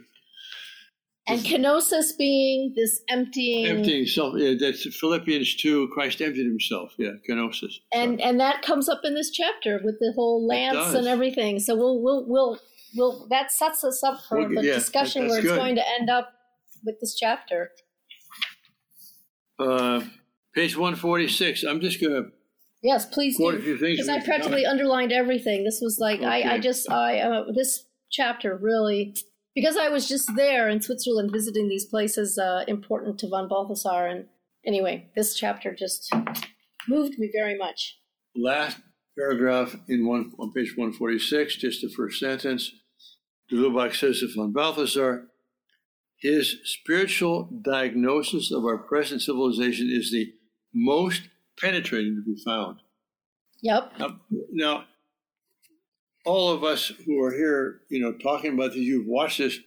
And 1.26 1.40
kenosis 1.42 2.16
being 2.16 2.72
this 2.74 3.02
emptying. 3.10 3.66
Emptying 3.66 4.06
self, 4.06 4.34
yeah, 4.38 4.54
that's 4.58 4.86
Philippians 4.96 5.56
2, 5.56 5.88
Christ 5.92 6.22
emptied 6.22 6.46
himself, 6.46 6.94
yeah, 6.96 7.10
kenosis. 7.28 7.74
And 7.92 8.18
and 8.22 8.40
that 8.40 8.62
comes 8.62 8.88
up 8.88 9.00
in 9.04 9.14
this 9.14 9.30
chapter 9.30 9.78
with 9.84 9.96
the 10.00 10.12
whole 10.16 10.46
lance 10.46 10.94
and 10.94 11.06
everything. 11.06 11.58
So 11.60 11.76
we'll 11.76 12.00
we'll 12.00 12.24
we'll 12.26 12.58
we'll 12.96 13.26
that 13.28 13.52
sets 13.52 13.84
us 13.84 14.02
up 14.02 14.20
for 14.26 14.38
Well, 14.38 14.48
the 14.48 14.62
yeah, 14.66 14.74
discussion 14.74 15.24
that- 15.24 15.28
where 15.28 15.38
it's 15.40 15.46
good. 15.48 15.56
going 15.58 15.74
to 15.74 15.86
end 16.00 16.08
up 16.08 16.30
with 16.82 16.98
this 17.00 17.14
chapter. 17.14 17.72
Uh, 19.58 20.00
page 20.54 20.76
146, 20.76 21.64
I'm 21.64 21.80
just 21.80 22.00
going 22.00 22.12
to 22.24 22.30
Yes, 22.80 23.06
please 23.06 23.36
do. 23.36 23.60
few 23.60 23.76
things. 23.76 23.96
Because 23.98 24.08
I 24.08 24.24
practically 24.24 24.64
underlined 24.64 25.12
everything. 25.12 25.64
This 25.64 25.80
was 25.82 25.98
like 26.00 26.22
I, 26.22 26.54
I 26.54 26.58
just 26.60 26.88
I 26.88 27.18
uh, 27.18 27.44
this 27.52 27.84
chapter 28.10 28.56
really 28.56 29.14
because 29.54 29.76
I 29.76 29.88
was 29.88 30.08
just 30.08 30.30
there 30.36 30.68
in 30.68 30.80
Switzerland 30.80 31.30
visiting 31.32 31.68
these 31.68 31.84
places 31.84 32.38
uh, 32.38 32.64
important 32.68 33.18
to 33.20 33.28
von 33.28 33.48
Balthasar 33.48 34.06
and 34.06 34.26
anyway 34.64 35.10
this 35.14 35.34
chapter 35.34 35.74
just 35.74 36.12
moved 36.88 37.18
me 37.18 37.30
very 37.32 37.56
much. 37.56 37.98
last 38.36 38.78
paragraph 39.18 39.74
in 39.88 40.06
one 40.06 40.32
on 40.38 40.52
page 40.52 40.76
146, 40.76 41.56
just 41.56 41.82
the 41.82 41.88
first 41.88 42.20
sentence. 42.20 42.72
De 43.48 43.56
Lubac 43.56 43.94
says 43.94 44.22
of 44.22 44.34
von 44.34 44.52
Balthasar, 44.52 45.28
his 46.16 46.56
spiritual 46.64 47.48
diagnosis 47.62 48.52
of 48.52 48.64
our 48.64 48.78
present 48.78 49.22
civilization 49.22 49.88
is 49.90 50.12
the 50.12 50.32
most 50.74 51.22
penetrating 51.58 52.16
to 52.16 52.22
be 52.22 52.40
found. 52.44 52.78
Yep. 53.62 53.92
Now, 53.98 54.20
now 54.52 54.84
all 56.24 56.50
of 56.52 56.64
us 56.64 56.92
who 57.06 57.22
are 57.22 57.32
here, 57.32 57.80
you 57.88 58.00
know, 58.00 58.12
talking 58.12 58.54
about 58.54 58.70
this, 58.70 58.80
you've 58.80 59.06
watched 59.06 59.38
this, 59.38 59.58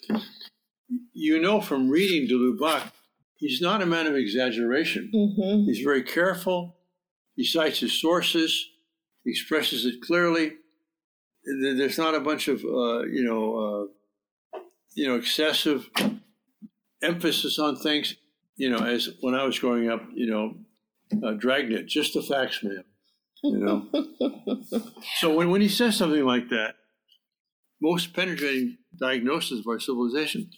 you 1.13 1.41
know 1.41 1.61
from 1.61 1.89
reading 1.89 2.27
de 2.27 2.35
Lubac, 2.35 2.91
he's 3.37 3.61
not 3.61 3.81
a 3.81 3.85
man 3.85 4.07
of 4.07 4.15
exaggeration. 4.15 5.09
hmm 5.13 5.63
He's 5.65 5.79
very 5.79 6.03
careful. 6.03 6.75
He 7.35 7.45
cites 7.45 7.79
his 7.79 7.93
sources, 7.99 8.67
he 9.23 9.31
expresses 9.31 9.85
it 9.85 10.01
clearly. 10.01 10.53
There's 11.43 11.97
not 11.97 12.13
a 12.13 12.19
bunch 12.19 12.47
of, 12.47 12.63
uh, 12.63 13.03
you 13.03 13.23
know, 13.23 13.87
uh, 14.53 14.59
you 14.93 15.07
know, 15.07 15.15
excessive 15.15 15.89
emphasis 17.01 17.57
on 17.57 17.77
things. 17.77 18.15
You 18.57 18.69
know, 18.69 18.85
as 18.85 19.09
when 19.21 19.33
I 19.33 19.43
was 19.43 19.57
growing 19.57 19.89
up, 19.89 20.03
you 20.13 20.27
know, 20.29 20.55
uh, 21.27 21.31
dragnet, 21.33 21.87
just 21.87 22.13
the 22.13 22.21
facts, 22.21 22.61
man. 22.63 22.83
You 23.43 23.57
know. 23.57 23.87
so 25.17 25.35
when, 25.35 25.49
when 25.49 25.61
he 25.61 25.69
says 25.69 25.95
something 25.97 26.25
like 26.25 26.49
that, 26.49 26.75
most 27.81 28.13
penetrating 28.13 28.77
diagnosis 28.99 29.59
of 29.59 29.67
our 29.67 29.79
civilization, 29.79 30.51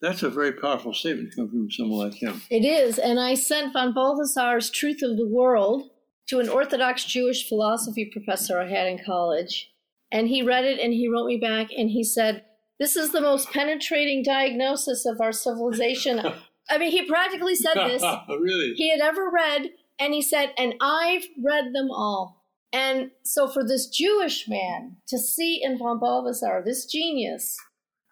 that's 0.00 0.22
a 0.22 0.30
very 0.30 0.52
powerful 0.52 0.94
statement 0.94 1.34
coming 1.34 1.50
from 1.50 1.70
someone 1.70 2.08
like 2.08 2.14
him. 2.14 2.42
It 2.50 2.64
is, 2.64 2.98
and 2.98 3.20
I 3.20 3.34
sent 3.34 3.72
von 3.72 3.92
Balthasar's 3.92 4.70
Truth 4.70 5.02
of 5.02 5.16
the 5.16 5.28
World 5.28 5.90
to 6.28 6.40
an 6.40 6.48
Orthodox 6.48 7.04
Jewish 7.04 7.48
philosophy 7.48 8.10
professor 8.10 8.58
I 8.58 8.68
had 8.68 8.86
in 8.86 9.04
college. 9.04 9.70
And 10.10 10.28
he 10.28 10.42
read 10.42 10.64
it 10.64 10.78
and 10.78 10.92
he 10.92 11.08
wrote 11.08 11.26
me 11.26 11.38
back 11.38 11.68
and 11.76 11.90
he 11.90 12.04
said, 12.04 12.44
This 12.78 12.96
is 12.96 13.12
the 13.12 13.20
most 13.20 13.50
penetrating 13.50 14.22
diagnosis 14.22 15.04
of 15.06 15.20
our 15.20 15.32
civilization. 15.32 16.20
I 16.70 16.78
mean, 16.78 16.92
he 16.92 17.06
practically 17.06 17.54
said 17.54 17.74
this. 17.74 18.02
really? 18.28 18.74
he 18.76 18.90
had 18.90 19.00
ever 19.00 19.30
read, 19.30 19.70
and 19.98 20.14
he 20.14 20.22
said, 20.22 20.52
and 20.58 20.74
I've 20.80 21.24
read 21.42 21.72
them 21.72 21.90
all. 21.90 22.44
And 22.72 23.10
so 23.24 23.46
for 23.46 23.62
this 23.66 23.86
Jewish 23.86 24.48
man 24.48 24.96
to 25.08 25.18
see 25.18 25.60
in 25.62 25.78
von 25.78 26.00
Balthasar 26.00 26.62
this 26.64 26.86
genius 26.86 27.56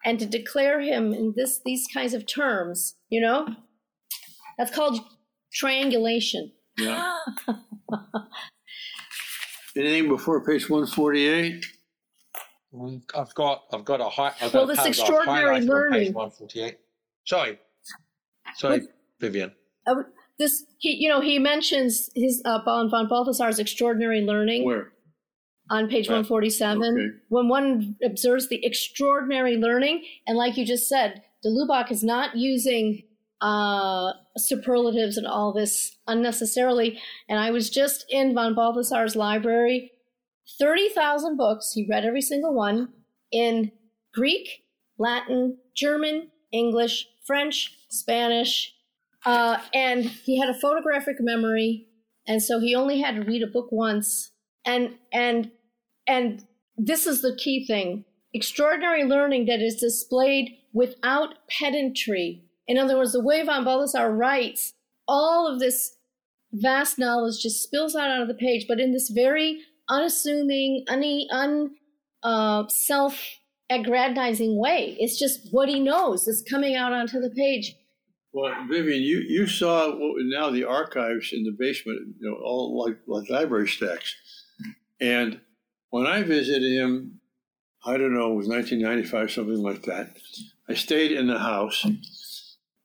and 0.05 0.17
to 0.19 0.25
declare 0.25 0.79
him 0.79 1.13
in 1.13 1.33
this 1.35 1.59
these 1.65 1.85
kinds 1.93 2.13
of 2.13 2.25
terms, 2.25 2.95
you 3.09 3.19
know, 3.19 3.47
that's 4.57 4.73
called 4.73 4.99
triangulation. 5.53 6.51
Yeah. 6.77 7.17
Anything 9.75 10.07
before 10.07 10.45
page 10.45 10.69
148? 10.69 11.65
Mm, 12.73 13.01
I've 13.15 13.33
got 13.35 13.63
I've 13.71 13.85
got 13.85 14.01
a 14.01 14.09
high. 14.09 14.33
I've 14.41 14.51
got 14.51 14.53
Well, 14.53 14.63
a 14.63 14.67
this 14.67 14.77
paragraph 14.77 14.87
extraordinary 14.87 15.59
highlighted 15.61 15.85
on 15.87 15.91
page 15.91 16.13
one 16.13 16.31
forty 16.31 16.61
eight. 16.63 16.77
Sorry, 17.25 17.59
sorry, 18.55 18.87
Vivian. 19.19 19.51
Uh, 19.85 19.95
this 20.39 20.63
he 20.77 20.91
you 20.95 21.09
know 21.09 21.21
he 21.21 21.39
mentions 21.39 22.09
his 22.15 22.41
uh, 22.45 22.59
von, 22.63 22.89
von 22.89 23.07
Balthasar's 23.07 23.59
extraordinary 23.59 24.21
learning 24.21 24.65
Where? 24.65 24.91
on 25.69 25.87
page 25.87 26.07
Right. 26.09 26.15
147 26.15 26.81
Okay. 26.83 27.07
when 27.29 27.47
one 27.47 27.95
observes 28.03 28.49
the 28.49 28.63
extraordinary 28.65 29.57
learning 29.57 30.03
and 30.27 30.37
like 30.37 30.57
you 30.57 30.65
just 30.65 30.87
said 30.89 31.21
de 31.41 31.49
lubac 31.49 31.91
is 31.91 32.03
not 32.03 32.35
using 32.35 33.03
uh, 33.41 34.13
superlatives 34.37 35.17
and 35.17 35.27
all 35.27 35.53
this 35.53 35.97
unnecessarily 36.07 36.99
and 37.29 37.39
i 37.39 37.51
was 37.51 37.69
just 37.69 38.05
in 38.09 38.33
von 38.33 38.55
balthasar's 38.55 39.15
library 39.15 39.91
30000 40.59 41.37
books 41.37 41.71
he 41.73 41.85
read 41.89 42.05
every 42.05 42.21
single 42.21 42.53
one 42.53 42.89
in 43.31 43.71
greek 44.13 44.63
latin 44.97 45.57
german 45.75 46.29
english 46.51 47.07
french 47.25 47.77
spanish 47.89 48.73
uh, 49.25 49.57
and 49.73 50.05
he 50.05 50.39
had 50.39 50.49
a 50.49 50.59
photographic 50.59 51.17
memory 51.19 51.87
and 52.27 52.41
so 52.41 52.59
he 52.59 52.75
only 52.75 53.01
had 53.01 53.15
to 53.15 53.21
read 53.21 53.43
a 53.43 53.47
book 53.47 53.71
once. 53.71 54.31
And 54.65 54.95
and 55.11 55.51
and 56.07 56.45
this 56.77 57.05
is 57.05 57.21
the 57.21 57.35
key 57.35 57.65
thing. 57.65 58.05
Extraordinary 58.33 59.03
learning 59.03 59.45
that 59.45 59.61
is 59.61 59.75
displayed 59.75 60.57
without 60.73 61.35
pedantry. 61.49 62.43
In 62.67 62.77
other 62.77 62.97
words 62.97 63.11
the 63.11 63.21
way 63.21 63.43
von 63.43 63.65
balthasar 63.65 64.11
writes 64.11 64.73
all 65.07 65.51
of 65.51 65.59
this 65.59 65.97
vast 66.53 66.97
knowledge 66.97 67.41
just 67.41 67.61
spills 67.61 67.95
out 67.95 68.09
onto 68.09 68.27
the 68.27 68.37
page. 68.37 68.65
But 68.67 68.79
in 68.79 68.93
this 68.93 69.09
very 69.09 69.59
unassuming 69.89 70.85
un, 70.87 71.03
un 71.29 71.75
uh, 72.23 72.67
self 72.69 73.19
aggrandizing 73.69 74.57
way 74.57 74.95
it's 74.99 75.17
just 75.17 75.47
what 75.51 75.67
he 75.67 75.79
knows 75.79 76.25
that's 76.25 76.43
coming 76.43 76.75
out 76.75 76.93
onto 76.93 77.19
the 77.19 77.29
page 77.29 77.75
Well, 78.33 78.65
Vivian, 78.67 79.03
you, 79.03 79.19
you 79.19 79.45
saw 79.45 79.95
now 80.17 80.49
the 80.49 80.63
archives 80.63 81.33
in 81.33 81.43
the 81.43 81.51
basement, 81.51 82.15
you 82.19 82.31
know, 82.31 82.35
all 82.43 82.83
like, 82.83 82.97
like 83.05 83.29
library 83.29 83.67
stacks. 83.67 84.15
And 84.99 85.39
when 85.91 86.07
I 86.07 86.23
visited 86.23 86.63
him, 86.63 87.19
I 87.85 87.97
don't 87.97 88.13
know, 88.13 88.31
it 88.31 88.35
was 88.35 88.47
1995, 88.47 89.31
something 89.31 89.61
like 89.61 89.83
that. 89.83 90.17
I 90.67 90.73
stayed 90.73 91.11
in 91.11 91.27
the 91.27 91.37
house, 91.37 91.85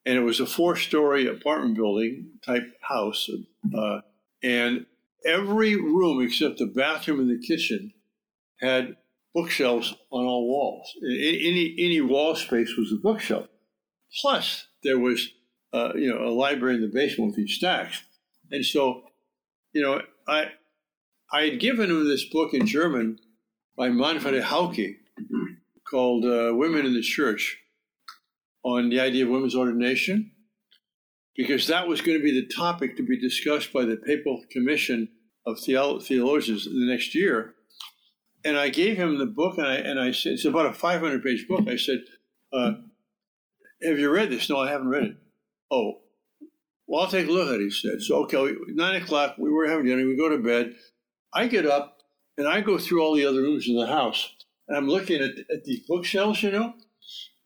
and 0.04 0.18
it 0.18 0.20
was 0.20 0.40
a 0.40 0.46
four 0.46 0.76
story 0.76 1.26
apartment 1.26 1.76
building 1.76 2.32
type 2.44 2.64
house. 2.82 3.30
Uh, 3.74 4.00
and 4.42 4.84
every 5.24 5.76
room 5.76 6.20
except 6.20 6.58
the 6.58 6.66
bathroom 6.66 7.20
and 7.20 7.30
the 7.30 7.46
kitchen 7.46 7.94
had 8.61 8.96
bookshelves 9.34 9.94
on 10.11 10.26
all 10.26 10.46
walls. 10.46 10.92
Any, 11.02 11.74
any 11.78 12.00
wall 12.02 12.34
space 12.34 12.76
was 12.76 12.92
a 12.92 12.96
bookshelf. 12.96 13.46
Plus, 14.20 14.66
there 14.82 14.98
was 14.98 15.32
uh, 15.72 15.92
you 15.94 16.09
know 16.12 16.26
a 16.26 16.31
library 16.31 16.76
in 16.76 16.81
the 16.81 16.88
basement 16.88 17.28
with 17.28 17.37
these 17.37 17.54
stacks, 17.54 18.02
and 18.50 18.64
so 18.64 19.02
you 19.72 19.83
know 19.83 20.00
I 20.26 20.52
I 21.33 21.42
had 21.42 21.61
given 21.61 21.90
him 21.90 22.09
this 22.09 22.24
book 22.24 22.54
in 22.54 22.66
German 22.66 23.18
by 23.76 23.88
Manfred 23.90 24.42
Hauke 24.42 24.96
called 25.88 26.24
uh, 26.24 26.54
"Women 26.54 26.87
in 26.87 26.94
the 26.94 27.02
Church" 27.02 27.59
on 28.62 28.88
the 28.90 29.00
idea 29.00 29.24
of 29.24 29.31
women's 29.31 29.54
ordination, 29.54 30.33
because 31.37 31.66
that 31.66 31.87
was 31.87 32.00
going 32.00 32.18
to 32.18 32.24
be 32.24 32.38
the 32.38 32.46
topic 32.46 32.96
to 32.96 33.02
be 33.02 33.18
discussed 33.18 33.72
by 33.72 33.85
the 33.85 33.96
Papal 33.96 34.42
Commission 34.50 35.09
of 35.46 35.57
Theolo- 35.57 36.02
Theologians 36.02 36.64
the 36.64 36.87
next 36.87 37.14
year. 37.14 37.54
And 38.44 38.57
I 38.57 38.68
gave 38.68 38.96
him 38.96 39.18
the 39.18 39.26
book, 39.26 39.59
and 39.59 39.66
I 39.66 39.74
and 39.74 40.00
I 40.00 40.12
said 40.12 40.33
it's 40.33 40.44
about 40.44 40.66
a 40.66 40.72
500 40.72 41.22
page 41.22 41.46
book. 41.48 41.68
I 41.68 41.76
said. 41.76 42.00
Uh, 42.50 42.72
have 43.83 43.98
you 43.98 44.11
read 44.11 44.31
this? 44.31 44.48
No, 44.50 44.59
I 44.59 44.70
haven't 44.70 44.88
read 44.88 45.04
it. 45.04 45.16
Oh, 45.70 46.00
well, 46.87 47.02
I'll 47.02 47.11
take 47.11 47.28
a 47.28 47.31
look 47.31 47.48
at 47.48 47.61
it, 47.61 47.64
he 47.64 47.70
said. 47.70 48.00
So, 48.00 48.24
okay, 48.24 48.54
nine 48.68 49.02
o'clock, 49.02 49.37
we 49.38 49.50
were 49.50 49.68
having 49.68 49.87
dinner, 49.87 50.07
we 50.07 50.16
go 50.16 50.28
to 50.28 50.38
bed. 50.38 50.74
I 51.35 51.46
get 51.46 51.66
up 51.66 51.98
and 52.37 52.48
I 52.48 52.61
go 52.61 52.78
through 52.78 53.02
all 53.02 53.14
the 53.14 53.26
other 53.26 53.42
rooms 53.42 53.68
in 53.68 53.76
the 53.76 53.87
house. 53.87 54.35
And 54.66 54.76
I'm 54.76 54.88
looking 54.88 55.22
at, 55.22 55.38
at 55.52 55.64
these 55.64 55.81
bookshelves, 55.87 56.42
you 56.42 56.50
know. 56.50 56.74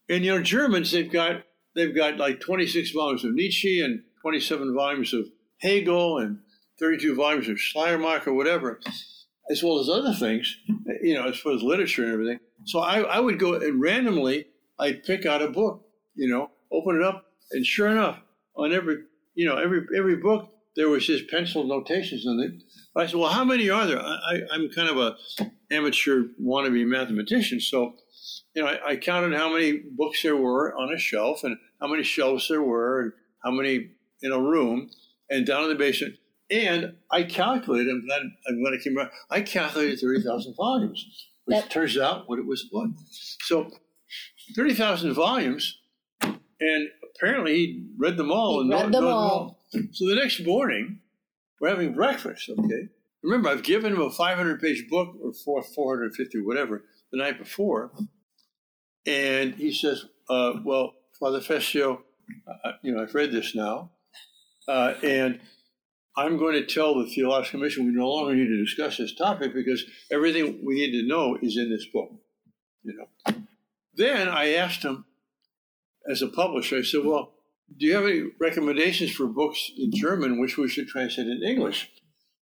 And, 0.09 0.25
you 0.25 0.33
know, 0.33 0.43
Germans, 0.43 0.93
they've 0.93 1.11
got, 1.11 1.43
they've 1.75 1.95
got 1.95 2.19
like 2.19 2.41
26 2.41 2.93
volumes 2.93 3.25
of 3.25 3.35
Nietzsche 3.35 3.81
and 3.81 4.03
27 4.23 4.75
volumes 4.75 5.13
of 5.13 5.27
Hegel 5.61 6.19
and 6.19 6.39
32 6.79 7.15
volumes 7.15 7.49
of 7.49 7.61
Schleiermacher 7.61 8.31
or 8.31 8.35
whatever, 8.35 8.81
as 9.51 9.63
well 9.63 9.79
as 9.79 9.89
other 9.89 10.15
things, 10.15 10.57
you 11.03 11.15
know, 11.15 11.29
as 11.29 11.39
far 11.39 11.53
as 11.53 11.63
literature 11.63 12.05
and 12.05 12.13
everything. 12.13 12.39
So 12.67 12.81
I, 12.81 13.01
I 13.01 13.21
would 13.21 13.39
go 13.39 13.55
and 13.55 13.81
randomly, 13.81 14.47
I'd 14.79 15.05
pick 15.05 15.27
out 15.27 15.43
a 15.43 15.49
book 15.49 15.85
you 16.15 16.29
know, 16.29 16.51
open 16.71 16.97
it 16.97 17.03
up, 17.03 17.27
and 17.53 17.65
sure 17.65 17.89
enough, 17.89 18.19
on 18.57 18.73
every, 18.73 18.99
you 19.35 19.47
know, 19.47 19.57
every 19.57 19.87
every 19.97 20.17
book 20.17 20.49
there 20.75 20.89
was 20.89 21.07
his 21.07 21.23
pencil 21.31 21.65
notations 21.65 22.25
in 22.27 22.41
it. 22.41 22.63
I 22.97 23.07
said, 23.07 23.17
well, 23.17 23.31
how 23.31 23.45
many 23.45 23.69
are 23.69 23.87
there? 23.87 24.01
I, 24.01 24.15
I, 24.31 24.41
I'm 24.53 24.71
kind 24.71 24.89
of 24.89 24.97
a 24.97 25.17
amateur 25.71 26.25
wannabe 26.43 26.87
mathematician, 26.87 27.61
so 27.61 27.95
you 28.55 28.63
know, 28.63 28.69
I, 28.69 28.91
I 28.93 28.97
counted 28.97 29.37
how 29.37 29.53
many 29.53 29.83
books 29.97 30.23
there 30.23 30.37
were 30.37 30.75
on 30.77 30.93
a 30.93 30.99
shelf, 30.99 31.45
and 31.45 31.57
how 31.81 31.89
many 31.89 32.03
shelves 32.03 32.49
there 32.49 32.63
were, 32.63 33.01
and 33.03 33.13
how 33.45 33.51
many 33.51 33.91
in 34.23 34.33
a 34.33 34.39
room, 34.41 34.91
and 35.31 35.47
down 35.47 35.65
in 35.65 35.69
the 35.71 35.75
basement. 35.75 36.15
And 36.51 36.95
I 37.11 37.23
calculated, 37.25 37.89
and 37.89 38.11
then 38.11 38.33
and 38.47 38.63
when 38.63 38.75
I 38.75 38.83
came 38.83 38.97
around, 38.97 39.11
I 39.31 39.41
calculated 39.43 39.99
thirty 40.01 40.23
thousand 40.23 40.55
volumes, 40.55 41.05
which 41.47 41.57
That- 41.57 41.71
turns 41.71 41.97
out 41.99 42.29
what 42.29 42.39
it 42.39 42.47
was. 42.47 42.67
What? 42.71 42.91
So 43.41 43.71
thirty 44.55 44.75
thousand 44.75 45.15
volumes 45.15 45.79
and 46.61 46.89
apparently 47.17 47.55
he 47.55 47.87
read 47.99 48.17
them 48.17 48.31
all. 48.31 48.63
He 48.63 48.71
and 48.71 48.71
read 48.71 48.93
them 48.93 49.05
know 49.05 49.09
all. 49.09 49.59
So 49.93 50.07
the 50.07 50.17
next 50.17 50.45
morning, 50.45 51.01
we're 51.61 51.71
having 51.71 51.95
breakfast. 51.95 52.51
Okay. 52.59 52.89
Remember, 53.23 53.49
I've 53.49 53.63
given 53.63 53.93
him 53.93 54.03
a 54.03 54.11
500 54.11 54.61
page 54.61 54.87
book 54.91 55.15
or 55.23 55.33
four, 55.33 55.63
450, 55.63 56.43
whatever, 56.43 56.85
the 57.11 57.19
night 57.19 57.39
before. 57.39 57.91
And 59.07 59.55
he 59.55 59.73
says, 59.73 60.05
uh, 60.29 60.55
Well, 60.65 60.93
Father 61.19 61.41
Fessio, 61.41 62.03
uh, 62.49 62.73
you 62.83 62.95
know, 62.95 63.03
I've 63.03 63.15
read 63.15 63.33
this 63.33 63.55
now. 63.55 63.93
Uh, 64.69 64.95
and 65.03 65.41
I'm 66.17 66.37
going 66.37 66.55
to 66.55 66.67
tell 66.67 66.95
the 66.95 67.09
Theological 67.09 67.61
Commission 67.61 67.87
we 67.87 67.93
no 67.93 68.11
longer 68.11 68.35
need 68.35 68.49
to 68.49 68.63
discuss 68.63 68.99
this 68.99 69.15
topic 69.15 69.55
because 69.55 69.85
everything 70.11 70.61
we 70.65 70.75
need 70.75 71.01
to 71.01 71.07
know 71.07 71.39
is 71.41 71.57
in 71.57 71.71
this 71.71 71.87
book. 71.87 72.11
You 72.83 72.95
know. 72.97 73.35
Then 73.95 74.29
I 74.29 74.55
asked 74.55 74.83
him, 74.83 75.05
as 76.11 76.23
a 76.23 76.29
publisher, 76.29 76.79
I 76.79 76.83
said, 76.83 77.05
Well, 77.05 77.33
do 77.77 77.87
you 77.87 77.95
have 77.95 78.05
any 78.05 78.25
recommendations 78.41 79.13
for 79.13 79.27
books 79.27 79.71
in 79.77 79.93
German 79.93 80.41
which 80.41 80.59
we 80.59 80.69
should 80.69 80.89
translate 80.89 81.29
in 81.29 81.43
English? 81.43 81.91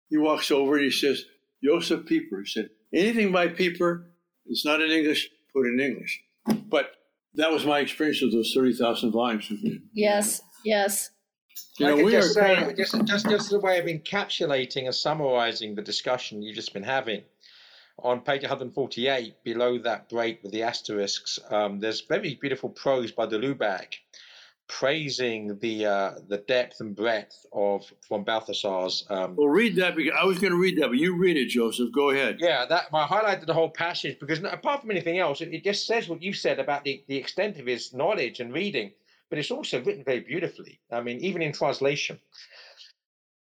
He 0.09 0.17
walks 0.17 0.51
over 0.51 0.75
and 0.75 0.85
he 0.85 0.91
says, 0.91 1.25
Joseph 1.63 2.05
Pieper. 2.05 2.41
He 2.41 2.49
said, 2.49 2.69
Anything 2.93 3.31
by 3.31 3.47
Pieper 3.47 4.11
It's 4.45 4.65
not 4.65 4.81
in 4.81 4.91
English, 4.91 5.29
put 5.53 5.65
in 5.65 5.79
English. 5.79 6.21
But 6.69 6.91
that 7.33 7.51
was 7.51 7.65
my 7.65 7.79
experience 7.79 8.21
with 8.21 8.33
those 8.33 8.53
30,000 8.53 9.11
volumes. 9.11 9.51
Yes, 9.93 10.41
yes. 10.63 11.09
You 11.77 11.87
know, 11.87 11.95
we 11.95 12.15
are 12.15 12.21
say, 12.21 12.55
kind 12.55 12.71
of... 12.71 12.77
just, 12.77 12.93
just, 13.05 13.29
just 13.29 13.47
as 13.47 13.53
a 13.53 13.59
way 13.59 13.79
of 13.79 13.85
encapsulating 13.85 14.85
and 14.85 14.95
summarizing 14.95 15.75
the 15.75 15.81
discussion 15.81 16.41
you've 16.41 16.55
just 16.55 16.73
been 16.73 16.83
having. 16.83 17.23
On 17.99 18.21
page 18.21 18.41
148, 18.41 19.43
below 19.43 19.77
that 19.79 20.10
break 20.10 20.43
with 20.43 20.51
the 20.51 20.63
asterisks, 20.63 21.39
um, 21.49 21.79
there's 21.79 22.01
very 22.01 22.36
beautiful 22.36 22.69
prose 22.69 23.12
by 23.12 23.25
de 23.25 23.39
Lubac 23.39 23.95
praising 24.67 25.58
the 25.60 25.86
uh, 25.86 26.12
the 26.27 26.38
depth 26.38 26.79
and 26.79 26.95
breadth 26.95 27.45
of 27.53 27.86
von 28.10 28.23
Balthasar's. 28.23 29.05
Um, 29.10 29.36
well, 29.36 29.47
read 29.47 29.75
that 29.77 29.95
because 29.95 30.17
I 30.19 30.25
was 30.25 30.39
going 30.39 30.51
to 30.51 30.60
read 30.60 30.77
that, 30.77 30.88
but 30.88 30.97
you 30.97 31.15
read 31.17 31.38
it, 31.38 31.49
Joseph. 31.49 31.91
Go 31.93 32.10
ahead. 32.10 32.38
Yeah, 32.39 32.65
that 32.65 32.86
I 32.93 33.05
highlighted 33.05 33.45
the 33.45 33.53
whole 33.53 33.69
passage 33.69 34.19
because 34.19 34.39
apart 34.43 34.81
from 34.81 34.91
anything 34.91 35.19
else, 35.19 35.41
it, 35.41 35.53
it 35.53 35.63
just 35.63 35.86
says 35.86 36.10
what 36.10 36.21
you 36.21 36.34
said 36.34 36.60
about 36.60 36.84
the, 36.84 37.03
the 37.08 37.17
extent 37.17 37.60
of 37.60 37.65
his 37.65 37.93
knowledge 37.93 38.39
and 38.39 38.53
reading, 38.53 38.91
but 39.29 39.39
it's 39.39 39.51
also 39.51 39.84
written 39.84 40.03
very 40.03 40.21
beautifully. 40.21 40.79
I 40.91 41.01
mean, 41.01 41.19
even 41.19 41.41
in 41.41 41.53
translation. 41.53 42.19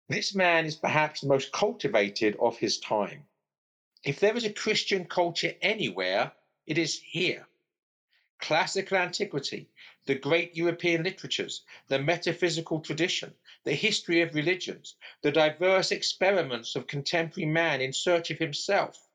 This 0.08 0.34
man 0.34 0.66
is 0.66 0.74
perhaps 0.74 1.20
the 1.20 1.28
most 1.28 1.52
cultivated 1.52 2.36
of 2.40 2.58
his 2.58 2.78
time. 2.80 3.26
If 4.02 4.18
there 4.18 4.34
is 4.34 4.44
a 4.44 4.52
Christian 4.52 5.04
culture 5.04 5.54
anywhere, 5.60 6.32
it 6.66 6.78
is 6.78 6.98
here. 7.02 7.46
Classical 8.38 8.96
antiquity, 8.96 9.68
the 10.06 10.14
great 10.14 10.56
European 10.56 11.02
literatures, 11.02 11.66
the 11.88 11.98
metaphysical 11.98 12.80
tradition, 12.80 13.34
the 13.64 13.74
history 13.74 14.22
of 14.22 14.34
religions, 14.34 14.96
the 15.20 15.30
diverse 15.30 15.92
experiments 15.92 16.76
of 16.76 16.86
contemporary 16.86 17.44
man 17.44 17.82
in 17.82 17.92
search 17.92 18.30
of 18.30 18.38
himself, 18.38 19.06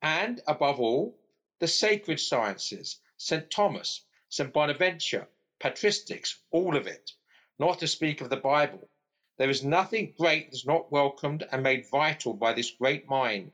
and, 0.00 0.40
above 0.46 0.80
all, 0.80 1.18
the 1.58 1.68
sacred 1.68 2.18
sciences, 2.18 3.00
St. 3.18 3.50
Thomas, 3.50 4.06
St. 4.30 4.50
Bonaventure, 4.50 5.28
patristics, 5.60 6.38
all 6.50 6.78
of 6.78 6.86
it, 6.86 7.12
not 7.58 7.78
to 7.80 7.86
speak 7.86 8.22
of 8.22 8.30
the 8.30 8.38
Bible. 8.38 8.88
There 9.36 9.50
is 9.50 9.62
nothing 9.62 10.14
great 10.16 10.50
that 10.50 10.56
is 10.56 10.64
not 10.64 10.90
welcomed 10.90 11.46
and 11.52 11.62
made 11.62 11.90
vital 11.90 12.32
by 12.32 12.54
this 12.54 12.70
great 12.70 13.06
mind. 13.06 13.52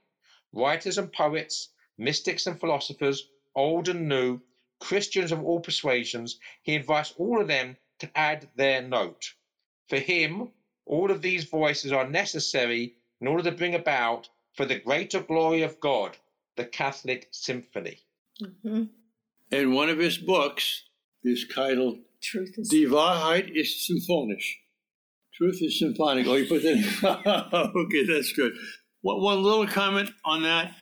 Writers 0.52 0.98
and 0.98 1.12
poets, 1.12 1.68
mystics 1.98 2.46
and 2.46 2.58
philosophers, 2.58 3.28
old 3.54 3.88
and 3.88 4.08
new, 4.08 4.40
Christians 4.80 5.32
of 5.32 5.44
all 5.44 5.60
persuasions, 5.60 6.38
he 6.62 6.74
invites 6.74 7.12
all 7.18 7.40
of 7.40 7.48
them 7.48 7.76
to 7.98 8.10
add 8.16 8.48
their 8.56 8.82
note. 8.82 9.34
For 9.88 9.98
him, 9.98 10.52
all 10.86 11.10
of 11.10 11.22
these 11.22 11.44
voices 11.44 11.92
are 11.92 12.08
necessary 12.08 12.94
in 13.20 13.26
order 13.26 13.50
to 13.50 13.56
bring 13.56 13.74
about, 13.74 14.28
for 14.54 14.64
the 14.64 14.78
greater 14.80 15.20
glory 15.20 15.62
of 15.62 15.78
God, 15.80 16.16
the 16.56 16.64
Catholic 16.64 17.28
Symphony. 17.30 17.98
Mm-hmm. 18.42 18.84
And 19.52 19.74
one 19.74 19.88
of 19.88 19.98
his 19.98 20.18
books 20.18 20.84
is 21.22 21.46
titled 21.54 21.98
Truth 22.22 22.58
is 22.58 22.68
Die 22.68 22.86
Wahrheit 22.86 23.50
ist 23.54 23.86
symphonisch. 23.86 24.58
Truth 25.34 25.62
is 25.62 25.78
symphonic. 25.78 26.26
Oh, 26.26 26.34
you 26.34 26.46
put 26.46 26.62
that. 26.62 27.72
okay, 27.74 28.04
that's 28.04 28.32
good. 28.32 28.52
One, 29.02 29.42
little 29.42 29.66
comment 29.66 30.10
on 30.24 30.42
that. 30.42 30.74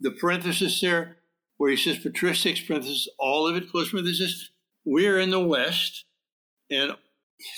The 0.00 0.12
parenthesis 0.12 0.80
there 0.80 1.16
where 1.56 1.70
he 1.70 1.76
says 1.76 1.98
patristics, 1.98 2.66
parenthesis, 2.66 3.08
all 3.18 3.46
of 3.46 3.56
it, 3.56 3.70
close 3.70 3.90
parenthesis. 3.90 4.50
We're 4.84 5.18
in 5.18 5.30
the 5.30 5.40
West, 5.40 6.04
and 6.70 6.92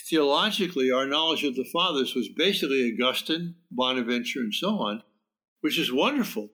theologically, 0.09 0.91
our 0.91 1.07
knowledge 1.07 1.45
of 1.45 1.57
the 1.57 1.69
fathers 1.73 2.15
was 2.15 2.29
basically 2.29 2.93
Augustine, 2.93 3.57
Bonaventure, 3.71 4.41
and 4.41 4.55
so 4.55 4.79
on, 4.79 5.03
which 5.61 5.79
is 5.79 5.93
wonderful. 5.93 6.49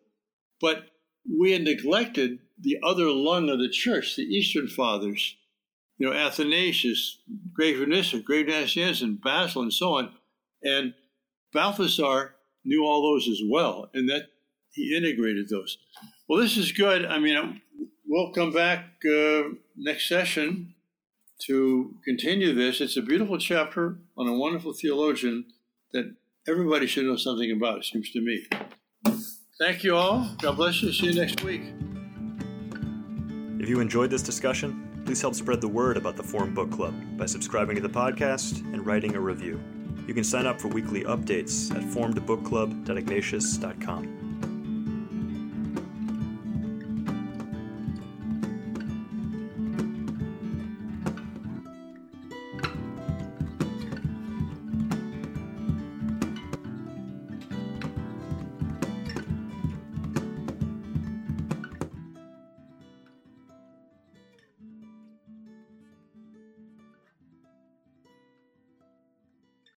But 0.61 0.87
we 1.31 1.53
had 1.53 1.63
neglected 1.63 2.39
the 2.59 2.79
other 2.83 3.07
lung 3.07 3.49
of 3.51 3.59
the 3.59 3.69
church, 3.69 4.17
the 4.17 4.23
Eastern 4.23 4.69
fathers, 4.69 5.37
you 5.99 6.09
know, 6.09 6.17
Athanasius, 6.17 7.19
Great 7.53 7.77
Vanessa, 7.77 8.19
Gregory 8.19 8.53
Nazianzen, 8.53 9.21
Basil, 9.23 9.63
and 9.63 9.73
so 9.73 9.95
on. 9.95 10.13
And 10.63 10.95
Balthasar 11.53 12.35
knew 12.65 12.85
all 12.85 13.03
those 13.03 13.29
as 13.29 13.41
well, 13.49 13.91
and 13.95 14.09
that 14.09 14.29
he 14.73 14.97
integrated 14.97 15.49
those. 15.49 15.79
Well, 16.29 16.41
this 16.41 16.57
is 16.57 16.73
good. 16.73 17.05
I 17.05 17.19
mean, 17.19 17.61
we'll 18.07 18.33
come 18.33 18.53
back 18.53 18.85
uh, 19.09 19.43
next 19.77 20.09
session 20.09 20.75
to 21.47 21.95
continue 22.05 22.55
this. 22.55 22.81
It's 22.81 22.97
a 22.97 23.03
beautiful 23.03 23.39
chapter 23.39 23.99
on 24.17 24.29
a 24.29 24.37
wonderful 24.37 24.73
theologian 24.73 25.47
that 25.93 26.15
everybody 26.49 26.87
should 26.87 27.05
know 27.05 27.17
something 27.17 27.51
about, 27.51 27.79
it 27.79 27.85
seems 27.85 28.11
to 28.13 28.21
me. 28.21 28.47
Thank 29.59 29.85
you 29.85 29.97
all. 29.97 30.29
God 30.41 30.57
bless 30.57 30.83
you. 30.83 30.93
See 30.93 31.07
you 31.07 31.15
next 31.15 31.43
week. 31.43 31.63
If 33.61 33.69
you 33.69 33.81
enjoyed 33.81 34.11
this 34.11 34.23
discussion, 34.23 35.03
please 35.05 35.21
help 35.21 35.35
spread 35.35 35.61
the 35.61 35.69
word 35.69 35.97
about 35.97 36.17
the 36.17 36.23
Formed 36.23 36.55
Book 36.55 36.71
Club 36.71 36.95
by 37.17 37.27
subscribing 37.27 37.77
to 37.77 37.83
the 37.83 37.89
podcast 37.89 38.61
and 38.75 38.85
writing 38.85 39.15
a 39.15 39.21
review. 39.21 39.61
You 40.07 40.15
can 40.15 40.25
sign 40.25 40.47
up 40.47 40.61
for 40.61 40.69
weekly 40.69 41.05
updates 41.05 41.75
at 41.75 41.83
formedbookclub.ignatius.com. 41.83 44.24